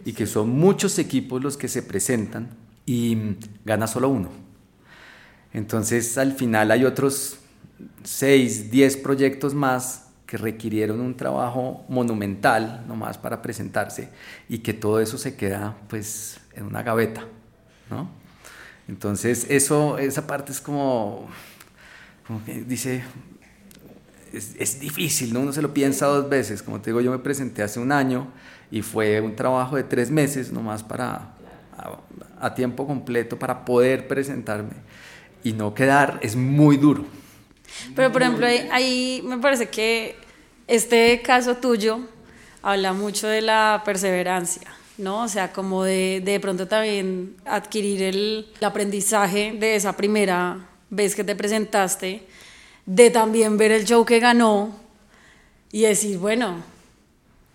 y 0.06 0.14
que 0.14 0.26
son 0.26 0.50
muchos 0.50 1.00
equipos 1.00 1.42
los 1.42 1.58
que 1.58 1.68
se 1.68 1.82
presentan 1.84 2.50
y 2.86 3.38
gana 3.66 3.88
solo 3.88 4.10
uno. 4.10 4.30
Entonces 5.54 6.18
al 6.18 6.34
final 6.34 6.72
hay 6.72 6.84
otros 6.86 7.38
6, 8.04 8.72
10 8.72 8.98
proyectos 8.98 9.54
más 9.54 10.08
que 10.26 10.38
requirieron 10.38 11.00
un 11.00 11.16
trabajo 11.16 11.86
monumental 11.90 12.84
nomás 12.88 13.18
para 13.18 13.42
presentarse 13.42 14.10
y 14.50 14.60
que 14.60 14.74
todo 14.74 15.00
eso 15.00 15.18
se 15.18 15.36
queda 15.36 15.78
pues 15.88 16.40
en 16.54 16.66
una 16.66 16.82
gaveta, 16.82 17.26
¿no? 17.90 18.10
Entonces 18.88 19.46
eso, 19.50 19.98
esa 19.98 20.28
parte 20.28 20.52
es 20.52 20.60
como, 20.60 21.28
como 22.28 22.44
que 22.44 22.64
dice, 22.64 23.04
es, 24.34 24.56
es, 24.58 24.80
difícil, 24.80 25.34
¿no? 25.34 25.42
Uno 25.42 25.54
se 25.54 25.62
lo 25.62 25.74
piensa 25.74 26.08
dos 26.08 26.30
veces. 26.30 26.64
Como 26.64 26.82
te 26.82 26.90
digo, 26.90 27.02
yo 27.02 27.12
me 27.12 27.20
presenté 27.20 27.64
hace 27.64 27.80
un 27.80 27.92
año 27.92 28.28
y 28.72 28.82
fue 28.82 29.22
un 29.22 29.36
trabajo 29.36 29.76
de 29.76 29.84
tres 29.84 30.10
meses 30.10 30.52
nomás 30.52 30.84
para, 30.84 31.34
a, 32.40 32.54
tiempo 32.56 32.88
completo 32.88 33.38
para 33.38 33.66
poder 33.66 34.08
presentarme 34.08 34.74
y 35.44 35.54
no 35.54 35.74
quedar, 35.74 36.20
es 36.22 36.36
muy 36.36 36.78
duro. 36.78 37.06
Pero 37.96 38.12
por 38.12 38.22
ejemplo, 38.22 38.46
ahí, 38.72 39.22
me 39.26 39.38
parece 39.38 39.70
que 39.70 40.16
este 40.68 41.22
caso 41.22 41.58
tuyo 41.58 42.00
habla 42.62 42.94
mucho 42.94 43.28
de 43.28 43.42
la 43.42 43.82
perseverancia. 43.86 44.70
¿no? 44.98 45.24
O 45.24 45.28
sea, 45.28 45.52
como 45.52 45.84
de, 45.84 46.22
de 46.24 46.40
pronto 46.40 46.68
también 46.68 47.36
adquirir 47.46 48.04
el, 48.04 48.48
el, 48.60 48.66
aprendizaje 48.66 49.54
de 49.60 49.76
esa 49.76 49.98
primera 49.98 50.68
vez 50.90 51.16
que 51.16 51.24
te 51.24 51.36
presentaste, 51.36 52.28
de 52.86 53.10
también 53.10 53.58
ver 53.58 53.72
el 53.72 53.86
show 53.86 54.06
que 54.06 54.20
ganó 54.20 54.76
y 55.72 55.82
decir, 55.82 56.18
bueno, 56.18 56.58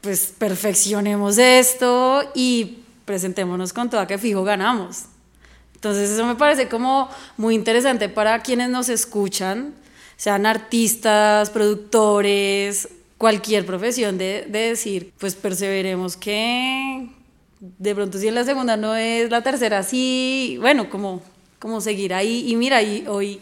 pues 0.00 0.32
perfeccionemos 0.38 1.38
esto 1.38 2.22
y 2.34 2.78
presentémonos 3.04 3.72
con 3.72 3.90
toda 3.90 4.06
que 4.06 4.18
fijo 4.18 4.44
ganamos. 4.44 5.04
Entonces 5.74 6.10
eso 6.10 6.26
me 6.26 6.34
parece 6.34 6.68
como 6.68 7.08
muy 7.36 7.54
interesante 7.54 8.08
para 8.08 8.40
quienes 8.40 8.68
nos 8.70 8.88
escuchan, 8.88 9.74
sean 10.16 10.46
artistas, 10.46 11.50
productores, 11.50 12.88
cualquier 13.16 13.64
profesión 13.64 14.18
de, 14.18 14.46
de 14.48 14.58
decir, 14.70 15.12
pues 15.18 15.34
perseveremos 15.36 16.16
que 16.16 17.08
de 17.60 17.94
pronto 17.94 18.18
si 18.18 18.28
en 18.28 18.34
la 18.34 18.44
segunda 18.44 18.76
no 18.76 18.94
es 18.94 19.30
la 19.30 19.42
tercera, 19.42 19.82
sí, 19.82 20.56
bueno, 20.60 20.88
como, 20.90 21.22
como 21.58 21.80
seguir 21.80 22.14
ahí. 22.14 22.44
Y 22.50 22.56
mira, 22.56 22.82
y 22.82 23.04
hoy 23.06 23.40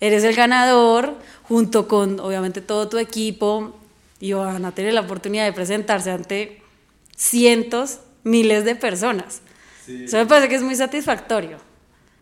eres 0.00 0.24
el 0.24 0.34
ganador 0.34 1.16
junto 1.50 1.88
con 1.88 2.20
obviamente 2.20 2.60
todo 2.60 2.88
tu 2.88 2.96
equipo 2.98 3.76
y 4.20 4.34
van 4.34 4.64
a 4.64 4.70
tener 4.70 4.94
la 4.94 5.00
oportunidad 5.00 5.44
de 5.44 5.52
presentarse 5.52 6.12
ante 6.12 6.62
cientos, 7.16 7.98
miles 8.22 8.64
de 8.64 8.76
personas. 8.76 9.42
Eso 9.88 10.18
me 10.18 10.26
parece 10.26 10.48
que 10.48 10.54
es 10.54 10.62
muy 10.62 10.76
satisfactorio. 10.76 11.56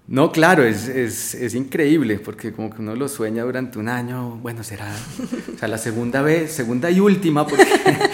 No, 0.07 0.33
claro, 0.33 0.65
es, 0.65 0.89
es, 0.89 1.35
es, 1.35 1.55
increíble, 1.55 2.19
porque 2.19 2.55
como 2.55 2.71
que 2.71 2.81
uno 2.81 2.97
lo 2.97 3.07
sueña 3.07 3.43
durante 3.43 3.79
un 3.79 3.91
año, 3.91 4.39
bueno, 4.39 4.65
será 4.65 4.91
o 5.55 5.59
sea, 5.59 5.69
la 5.69 5.77
segunda 5.77 6.23
vez, 6.23 6.51
segunda 6.51 6.91
y 6.91 6.99
última, 6.99 7.47
porque 7.47 7.67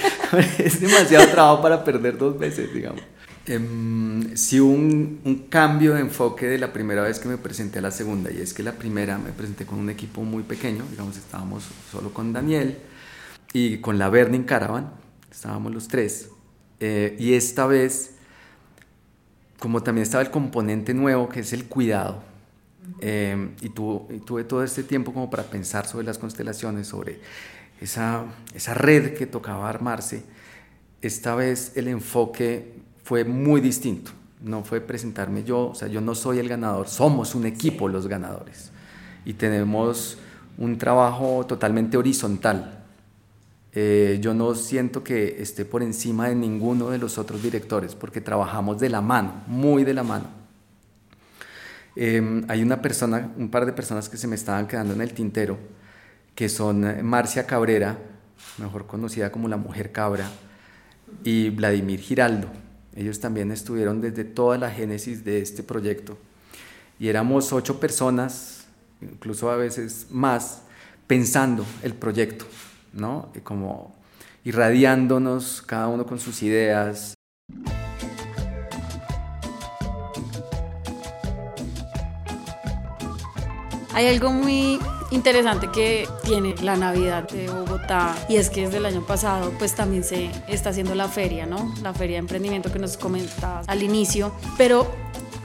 es 0.59 0.81
demasiado 0.81 1.29
trabajo 1.29 1.62
para 1.62 1.85
perder 1.85 2.18
dos 2.18 2.37
veces, 2.37 2.74
digamos. 2.74 3.03
Eh, 3.47 4.33
sí 4.37 4.59
un, 4.59 5.21
un, 5.23 5.35
cambio 5.51 5.95
de 5.95 6.01
enfoque 6.01 6.47
de 6.47 6.57
la 6.57 6.73
primera 6.73 7.03
vez 7.03 7.19
que 7.19 7.29
me 7.29 7.37
presenté 7.37 7.79
a 7.79 7.83
la 7.83 7.91
segunda, 7.91 8.31
y 8.31 8.41
es 8.41 8.55
que 8.55 8.63
la 8.63 8.73
primera 8.73 9.19
me 9.19 9.33
presenté 9.33 9.67
con 9.67 9.79
un 9.79 9.91
equipo 9.91 10.23
muy 10.23 10.43
pequeño, 10.45 10.83
digamos, 10.91 11.19
estábamos 11.19 11.65
solo 11.93 12.15
con 12.15 12.33
Daniel, 12.33 12.79
y 13.53 13.79
con 13.79 13.99
la 13.99 14.09
Burning 14.09 14.45
Caravan, 14.45 14.91
estábamos 15.31 15.75
los 15.75 15.89
tres, 15.89 16.31
eh, 16.81 17.17
y 17.19 17.35
esta 17.35 17.67
vez, 17.67 18.15
como 19.59 19.83
también 19.83 20.05
estaba 20.05 20.23
el 20.23 20.31
componente 20.31 20.95
nuevo, 20.95 21.29
que 21.29 21.41
es 21.41 21.53
el 21.53 21.67
cuidado, 21.67 22.23
eh, 23.01 23.51
y, 23.61 23.67
y, 23.67 23.69
tuve 23.71 24.45
todo 24.45 24.65
este 24.65 24.85
tiempo 24.85 25.13
como 25.13 25.29
para 25.29 25.43
pensar 25.43 25.87
sobre 25.87 26.07
las 26.07 26.17
constelaciones, 26.17 26.87
sobre 26.87 27.21
esa, 27.79 28.25
esa 28.55 28.73
red 28.73 29.13
que 29.13 29.27
tocaba 29.27 29.69
armarse, 29.69 30.23
esta 31.03 31.35
vez 31.35 31.73
el 31.77 31.89
enfoque 31.89 32.74
fue 33.05 33.25
muy 33.25 33.61
distinto. 33.61 34.11
No 34.43 34.64
fue 34.64 34.81
presentarme 34.81 35.45
yo, 35.45 35.69
o 35.69 35.75
sea, 35.75 35.88
yo 35.88 36.01
no 36.01 36.14
soy 36.14 36.38
el 36.38 36.49
ganador, 36.49 36.88
somos 36.88 37.35
un 37.35 37.47
equipo 37.47 37.88
los 37.88 38.09
ganadores. 38.09 38.73
Y 39.25 39.35
tenemos 39.35 40.19
un 40.59 40.77
trabajo 40.77 41.47
totalmente 41.47 41.97
horizontal. 41.97 42.83
Eh, 43.73 44.19
yo 44.21 44.35
no 44.35 44.55
siento 44.55 45.03
que 45.03 45.43
esté 45.43 45.64
por 45.64 45.83
encima 45.83 46.29
de 46.29 46.35
ninguno 46.35 46.90
de 46.90 46.99
los 46.99 47.19
otros 47.19 47.43
directores, 47.43 47.95
porque 47.95 48.21
trabajamos 48.21 48.79
de 48.79 48.88
la 48.88 49.01
mano, 49.01 49.43
muy 49.47 49.85
de 49.85 49.95
la 49.95 50.03
mano. 50.03 50.27
Eh, 51.97 52.45
hay 52.49 52.62
una 52.62 52.83
persona, 52.83 53.31
un 53.37 53.49
par 53.51 53.67
de 53.67 53.73
personas 53.73 54.09
que 54.09 54.17
se 54.17 54.27
me 54.29 54.35
estaban 54.35 54.67
quedando 54.67 54.95
en 54.95 55.01
el 55.01 55.12
tintero, 55.12 55.59
que 56.35 56.49
son 56.49 56.85
eh, 56.85 57.03
Marcia 57.03 57.47
Cabrera, 57.47 57.99
mejor 58.59 58.87
conocida 58.87 59.33
como 59.33 59.49
la 59.49 59.57
Mujer 59.57 59.90
Cabra, 59.90 60.29
y 61.23 61.51
Vladimir 61.51 62.01
Giraldo. 62.01 62.63
Ellos 62.97 63.21
también 63.21 63.51
estuvieron 63.51 64.01
desde 64.01 64.25
toda 64.25 64.57
la 64.59 64.71
génesis 64.71 65.25
de 65.25 65.41
este 65.41 65.63
proyecto. 65.63 66.17
Y 66.99 67.09
éramos 67.09 67.53
ocho 67.53 67.81
personas, 67.81 68.67
incluso 69.01 69.51
a 69.51 69.57
veces 69.57 70.07
más, 70.11 70.63
pensando 71.07 71.67
el 71.83 71.95
proyecto. 71.95 72.47
¿no? 72.95 73.29
Como, 73.43 73.95
irradiándonos 74.45 75.63
cada 75.63 75.89
uno 75.89 76.07
con 76.07 76.19
sus 76.19 76.43
ideas. 76.43 77.15
Hay 83.93 84.09
algo 84.09 84.33
muy 84.33 84.81
interesante 85.11 85.71
que 85.71 86.09
tiene 86.25 86.55
la 86.62 86.77
Navidad 86.77 87.29
de 87.29 87.49
Bogotá 87.49 88.14
y 88.29 88.37
es 88.37 88.51
que 88.51 88.62
desde 88.62 88.79
el 88.79 88.87
año 88.87 89.03
pasado 89.03 89.53
pues 89.59 89.75
también 89.75 90.05
se 90.05 90.31
está 90.49 90.71
haciendo 90.71 90.95
la 90.95 91.09
feria, 91.09 91.47
¿no? 91.47 91.75
La 91.83 91.93
feria 91.95 92.17
de 92.17 92.21
emprendimiento 92.21 92.73
que 92.73 92.79
nos 92.79 92.97
comentabas 92.97 93.69
al 93.69 93.83
inicio, 93.83 94.35
pero 94.57 94.90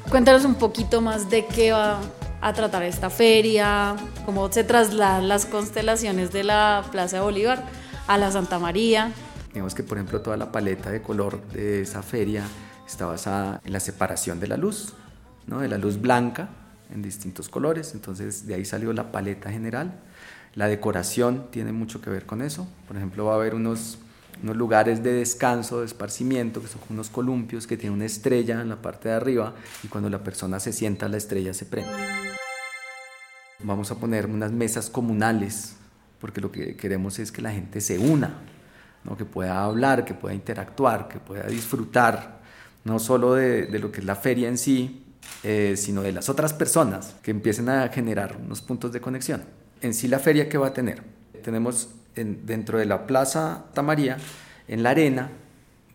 cuéntanos 0.10 0.46
un 0.46 0.56
poquito 0.56 1.02
más 1.02 1.30
de 1.30 1.46
qué 1.46 1.72
va 1.72 2.00
a 2.42 2.54
tratar 2.54 2.84
esta 2.84 3.10
feria, 3.10 3.96
cómo 4.26 4.52
se 4.52 4.64
trasladan 4.64 5.28
las 5.28 5.46
constelaciones 5.46 6.32
de 6.32 6.44
la 6.44 6.84
Plaza 6.92 7.18
de 7.18 7.24
Bolívar 7.24 7.66
a 8.08 8.18
la 8.18 8.32
Santa 8.32 8.60
María. 8.60 9.12
Digamos 9.54 9.76
que 9.76 9.84
por 9.84 9.98
ejemplo 9.98 10.22
toda 10.22 10.38
la 10.38 10.52
paleta 10.52 10.90
de 10.90 11.02
color 11.02 11.42
de 11.50 11.82
esa 11.82 12.02
feria 12.02 12.44
está 12.88 13.06
basada 13.06 13.62
en 13.66 13.74
la 13.74 13.80
separación 13.80 14.40
de 14.40 14.48
la 14.48 14.58
luz, 14.58 14.94
¿no? 15.48 15.60
de 15.60 15.68
la 15.68 15.78
luz 15.78 16.00
blanca 16.00 16.50
en 16.92 17.02
distintos 17.02 17.50
colores, 17.50 17.94
entonces 17.94 18.46
de 18.48 18.56
ahí 18.56 18.66
salió 18.66 18.94
la 18.94 19.12
paleta 19.12 19.52
general. 19.52 20.00
La 20.56 20.68
decoración 20.68 21.48
tiene 21.52 21.72
mucho 21.72 22.02
que 22.02 22.10
ver 22.10 22.26
con 22.26 22.42
eso, 22.42 22.68
por 22.88 22.98
ejemplo 22.98 23.26
va 23.26 23.34
a 23.34 23.36
haber 23.36 23.54
unos, 23.54 24.00
unos 24.42 24.58
lugares 24.58 25.04
de 25.04 25.14
descanso, 25.14 25.80
de 25.80 25.86
esparcimiento, 25.86 26.62
que 26.62 26.68
son 26.68 26.82
unos 26.90 27.10
columpios 27.10 27.68
que 27.68 27.78
tienen 27.78 27.96
una 27.96 28.06
estrella 28.06 28.62
en 28.62 28.70
la 28.70 28.82
parte 28.82 29.10
de 29.10 29.16
arriba 29.16 29.54
y 29.84 29.88
cuando 29.88 30.10
la 30.10 30.24
persona 30.24 30.60
se 30.60 30.74
sienta 30.74 31.08
la 31.08 31.18
estrella 31.18 31.54
se 31.54 31.66
prende. 31.66 31.92
Vamos 33.62 33.92
a 33.92 33.96
poner 33.96 34.26
unas 34.26 34.52
mesas 34.52 34.90
comunales, 34.90 35.76
porque 36.20 36.42
lo 36.42 36.52
que 36.52 36.76
queremos 36.76 37.20
es 37.20 37.32
que 37.32 37.42
la 37.42 37.52
gente 37.52 37.82
se 37.82 38.00
una, 38.00 38.40
¿no? 39.04 39.18
que 39.18 39.26
pueda 39.26 39.64
hablar, 39.64 40.06
que 40.06 40.14
pueda 40.14 40.34
interactuar, 40.34 41.08
que 41.08 41.20
pueda 41.20 41.44
disfrutar, 41.44 42.40
no 42.86 43.00
solo 43.00 43.36
de, 43.36 43.66
de 43.66 43.80
lo 43.80 43.92
que 43.92 44.00
es 44.00 44.06
la 44.06 44.16
feria 44.16 44.48
en 44.48 44.58
sí, 44.58 45.09
eh, 45.44 45.76
sino 45.78 46.02
de 46.02 46.12
las 46.12 46.30
otras 46.30 46.54
personas 46.54 47.16
que 47.24 47.32
empiecen 47.32 47.70
a 47.70 47.88
generar 47.90 48.38
unos 48.44 48.62
puntos 48.62 48.92
de 48.92 49.00
conexión. 49.00 49.44
En 49.82 49.94
sí 49.94 50.08
la 50.08 50.20
feria 50.20 50.50
que 50.50 50.58
va 50.58 50.68
a 50.68 50.74
tener, 50.74 51.02
tenemos 51.44 51.90
dentro 52.16 52.78
de 52.78 52.86
la 52.86 53.08
Plaza 53.08 53.66
Tamaría, 53.74 54.18
en 54.68 54.84
la 54.84 54.90
arena, 54.90 55.30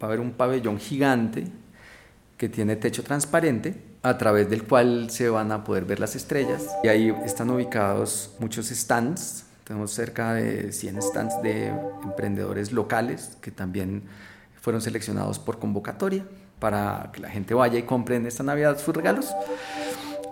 va 0.02 0.06
a 0.06 0.06
haber 0.06 0.20
un 0.20 0.32
pabellón 0.32 0.78
gigante 0.78 1.44
que 2.38 2.48
tiene 2.48 2.76
techo 2.76 3.02
transparente 3.02 3.74
a 4.02 4.18
través 4.18 4.48
del 4.50 4.64
cual 4.64 5.10
se 5.10 5.28
van 5.28 5.52
a 5.52 5.64
poder 5.64 5.84
ver 5.84 6.00
las 6.00 6.16
estrellas. 6.16 6.66
Y 6.82 6.88
ahí 6.88 7.14
están 7.24 7.50
ubicados 7.50 8.32
muchos 8.38 8.68
stands, 8.68 9.44
tenemos 9.64 9.92
cerca 9.92 10.34
de 10.34 10.72
100 10.72 11.02
stands 11.02 11.42
de 11.42 11.68
emprendedores 12.02 12.72
locales 12.72 13.36
que 13.40 13.50
también 13.50 14.02
fueron 14.60 14.82
seleccionados 14.82 15.38
por 15.38 15.58
convocatoria 15.58 16.24
para 16.64 17.10
que 17.12 17.20
la 17.20 17.28
gente 17.28 17.52
vaya 17.52 17.78
y 17.78 17.82
compre 17.82 18.16
en 18.16 18.24
esta 18.24 18.42
Navidad 18.42 18.78
sus 18.78 18.96
regalos. 18.96 19.34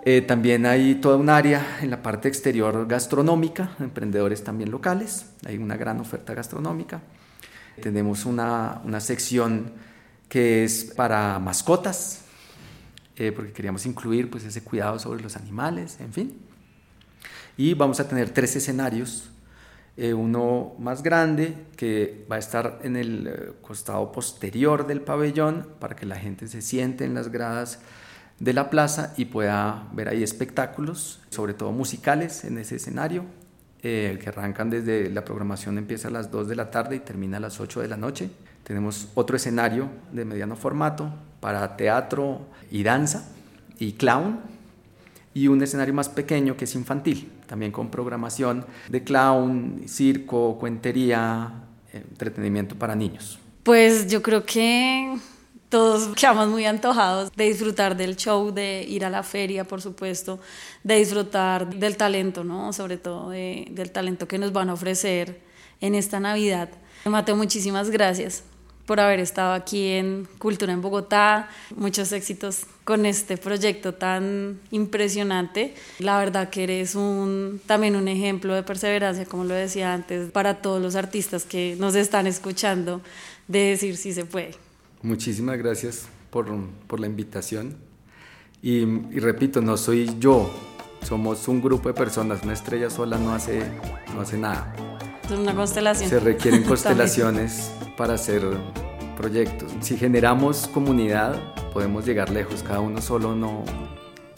Eh, 0.03 0.21
también 0.21 0.65
hay 0.65 0.95
toda 0.95 1.15
un 1.15 1.29
área 1.29 1.77
en 1.79 1.91
la 1.91 2.01
parte 2.01 2.27
exterior 2.27 2.87
gastronómica, 2.87 3.75
emprendedores 3.79 4.43
también 4.43 4.71
locales, 4.71 5.27
hay 5.45 5.59
una 5.59 5.77
gran 5.77 5.99
oferta 5.99 6.33
gastronómica. 6.33 7.01
Tenemos 7.79 8.25
una, 8.25 8.81
una 8.83 8.99
sección 8.99 9.73
que 10.27 10.63
es 10.63 10.85
para 10.95 11.37
mascotas, 11.37 12.23
eh, 13.15 13.31
porque 13.31 13.53
queríamos 13.53 13.85
incluir 13.85 14.31
pues, 14.31 14.43
ese 14.43 14.63
cuidado 14.63 14.97
sobre 14.97 15.21
los 15.21 15.35
animales, 15.35 15.99
en 15.99 16.13
fin. 16.13 16.39
Y 17.57 17.75
vamos 17.75 17.99
a 17.99 18.07
tener 18.07 18.31
tres 18.31 18.55
escenarios 18.55 19.29
eh, 19.95 20.13
uno 20.13 20.73
más 20.79 21.03
grande 21.03 21.53
que 21.77 22.25
va 22.31 22.37
a 22.37 22.39
estar 22.39 22.79
en 22.83 22.95
el 22.95 23.27
eh, 23.27 23.51
costado 23.61 24.11
posterior 24.11 24.87
del 24.87 25.01
pabellón 25.01 25.67
para 25.79 25.95
que 25.95 26.07
la 26.07 26.15
gente 26.15 26.47
se 26.47 26.63
siente 26.63 27.05
en 27.05 27.13
las 27.13 27.31
gradas 27.31 27.79
de 28.39 28.53
la 28.53 28.71
plaza 28.71 29.13
y 29.17 29.25
pueda 29.25 29.87
ver 29.93 30.09
ahí 30.09 30.23
espectáculos, 30.23 31.21
sobre 31.29 31.53
todo 31.53 31.71
musicales 31.71 32.43
en 32.43 32.57
ese 32.57 32.77
escenario, 32.77 33.25
eh, 33.83 34.17
que 34.21 34.29
arrancan 34.29 34.69
desde 34.69 35.11
la 35.11 35.23
programación 35.25 35.77
empieza 35.77 36.07
a 36.07 36.11
las 36.11 36.31
2 36.31 36.47
de 36.47 36.55
la 36.55 36.71
tarde 36.71 36.95
y 36.95 36.99
termina 36.99 37.37
a 37.37 37.41
las 37.41 37.59
8 37.59 37.81
de 37.81 37.87
la 37.87 37.97
noche. 37.97 38.31
Tenemos 38.63 39.09
otro 39.13 39.35
escenario 39.35 39.89
de 40.11 40.25
mediano 40.25 40.55
formato 40.55 41.13
para 41.39 41.75
teatro 41.77 42.47
y 42.71 42.81
danza 42.81 43.29
y 43.77 43.93
clown 43.93 44.39
y 45.33 45.49
un 45.49 45.61
escenario 45.61 45.93
más 45.93 46.09
pequeño 46.09 46.55
que 46.55 46.65
es 46.65 46.75
infantil, 46.75 47.31
también 47.53 47.71
con 47.71 47.91
programación 47.91 48.65
de 48.89 49.03
clown, 49.03 49.83
circo, 49.87 50.57
cuentería, 50.57 51.53
entretenimiento 51.93 52.75
para 52.75 52.95
niños. 52.95 53.37
Pues 53.61 54.07
yo 54.07 54.23
creo 54.23 54.43
que 54.43 55.15
todos 55.69 56.15
quedamos 56.15 56.47
muy 56.47 56.65
antojados 56.65 57.31
de 57.35 57.43
disfrutar 57.43 57.95
del 57.95 58.15
show, 58.15 58.51
de 58.51 58.83
ir 58.89 59.05
a 59.05 59.11
la 59.11 59.21
feria, 59.21 59.65
por 59.65 59.83
supuesto, 59.83 60.39
de 60.83 60.95
disfrutar 60.95 61.69
del 61.75 61.95
talento, 61.95 62.43
¿no? 62.43 62.73
Sobre 62.73 62.97
todo 62.97 63.29
del 63.29 63.91
talento 63.91 64.27
que 64.27 64.39
nos 64.39 64.51
van 64.51 64.71
a 64.71 64.73
ofrecer 64.73 65.39
en 65.79 65.93
esta 65.93 66.19
Navidad. 66.19 66.69
Mateo, 67.05 67.35
muchísimas 67.35 67.91
gracias 67.91 68.43
por 68.85 68.99
haber 68.99 69.19
estado 69.19 69.53
aquí 69.53 69.87
en 69.87 70.27
Cultura 70.37 70.73
en 70.73 70.81
Bogotá. 70.81 71.49
Muchos 71.75 72.11
éxitos 72.11 72.65
con 72.83 73.05
este 73.05 73.37
proyecto 73.37 73.93
tan 73.93 74.59
impresionante. 74.71 75.73
La 75.99 76.17
verdad 76.17 76.49
que 76.49 76.63
eres 76.63 76.95
un, 76.95 77.61
también 77.65 77.95
un 77.95 78.07
ejemplo 78.07 78.53
de 78.53 78.63
perseverancia, 78.63 79.25
como 79.25 79.45
lo 79.45 79.53
decía 79.53 79.93
antes, 79.93 80.31
para 80.31 80.61
todos 80.61 80.81
los 80.81 80.95
artistas 80.95 81.45
que 81.45 81.75
nos 81.79 81.95
están 81.95 82.27
escuchando, 82.27 83.01
de 83.47 83.59
decir 83.59 83.97
si 83.97 84.13
se 84.13 84.25
puede. 84.25 84.55
Muchísimas 85.01 85.57
gracias 85.57 86.07
por, 86.29 86.47
por 86.87 86.99
la 86.99 87.07
invitación. 87.07 87.77
Y, 88.61 88.83
y, 88.83 89.19
repito, 89.19 89.61
no 89.61 89.75
soy 89.75 90.09
yo, 90.19 90.49
somos 91.03 91.49
un 91.49 91.61
grupo 91.61 91.89
de 91.89 91.95
personas, 91.95 92.43
una 92.43 92.53
estrella 92.53 92.89
sola 92.89 93.17
no 93.17 93.33
hace, 93.33 93.61
no 94.15 94.21
hace 94.21 94.37
nada. 94.37 94.92
Es 95.25 95.31
una 95.31 95.55
constelación. 95.55 96.09
Se 96.09 96.19
requieren 96.19 96.63
constelaciones 96.67 97.71
para 97.97 98.15
hacer 98.15 98.43
proyectos. 99.15 99.71
Si 99.81 99.97
generamos 99.97 100.67
comunidad, 100.73 101.35
podemos 101.73 102.05
llegar 102.05 102.29
lejos. 102.29 102.63
Cada 102.63 102.79
uno 102.79 103.01
solo 103.01 103.35
no, 103.35 103.63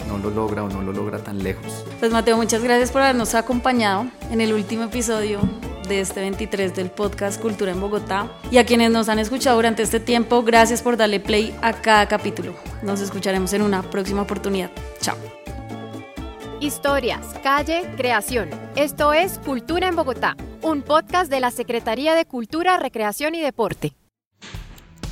no 0.07 0.17
lo 0.17 0.29
logra 0.29 0.63
o 0.63 0.69
no 0.69 0.81
lo 0.81 0.93
logra 0.93 1.19
tan 1.19 1.43
lejos. 1.43 1.85
Pues 1.99 2.11
Mateo, 2.11 2.37
muchas 2.37 2.63
gracias 2.63 2.91
por 2.91 3.01
habernos 3.01 3.35
acompañado 3.35 4.07
en 4.31 4.41
el 4.41 4.53
último 4.53 4.83
episodio 4.83 5.39
de 5.87 6.01
este 6.01 6.19
23 6.19 6.75
del 6.75 6.89
podcast 6.89 7.41
Cultura 7.41 7.71
en 7.71 7.79
Bogotá. 7.79 8.27
Y 8.51 8.57
a 8.57 8.65
quienes 8.65 8.91
nos 8.91 9.09
han 9.09 9.19
escuchado 9.19 9.55
durante 9.55 9.83
este 9.83 9.99
tiempo, 9.99 10.43
gracias 10.43 10.81
por 10.81 10.97
darle 10.97 11.19
play 11.19 11.55
a 11.61 11.73
cada 11.73 12.07
capítulo. 12.07 12.55
Nos 12.83 13.01
escucharemos 13.01 13.53
en 13.53 13.61
una 13.61 13.81
próxima 13.83 14.21
oportunidad. 14.23 14.71
Chao. 14.99 15.15
Historias, 16.59 17.27
calle, 17.43 17.83
creación. 17.97 18.49
Esto 18.75 19.13
es 19.13 19.39
Cultura 19.39 19.87
en 19.87 19.95
Bogotá, 19.95 20.35
un 20.65 20.81
podcast 20.81 21.29
de 21.29 21.39
la 21.39 21.51
Secretaría 21.51 22.15
de 22.15 22.25
Cultura, 22.25 22.79
Recreación 22.79 23.35
y 23.35 23.41
Deporte. 23.41 23.93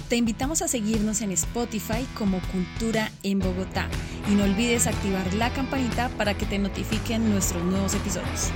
Te 0.10 0.16
invitamos 0.16 0.64
a 0.64 0.68
seguirnos 0.68 1.22
en 1.22 1.32
Spotify 1.32 2.08
como 2.18 2.42
Cultura 2.52 3.12
en 3.22 3.38
Bogotá 3.38 3.88
y 4.28 4.34
no 4.34 4.46
olvides 4.46 4.88
activar 4.88 5.32
la 5.36 5.54
campanita 5.54 6.10
para 6.18 6.36
que 6.36 6.48
te 6.48 6.58
notifiquen 6.58 7.30
nuestros 7.30 7.64
nuevos 7.64 7.94
episodios. 7.94 8.52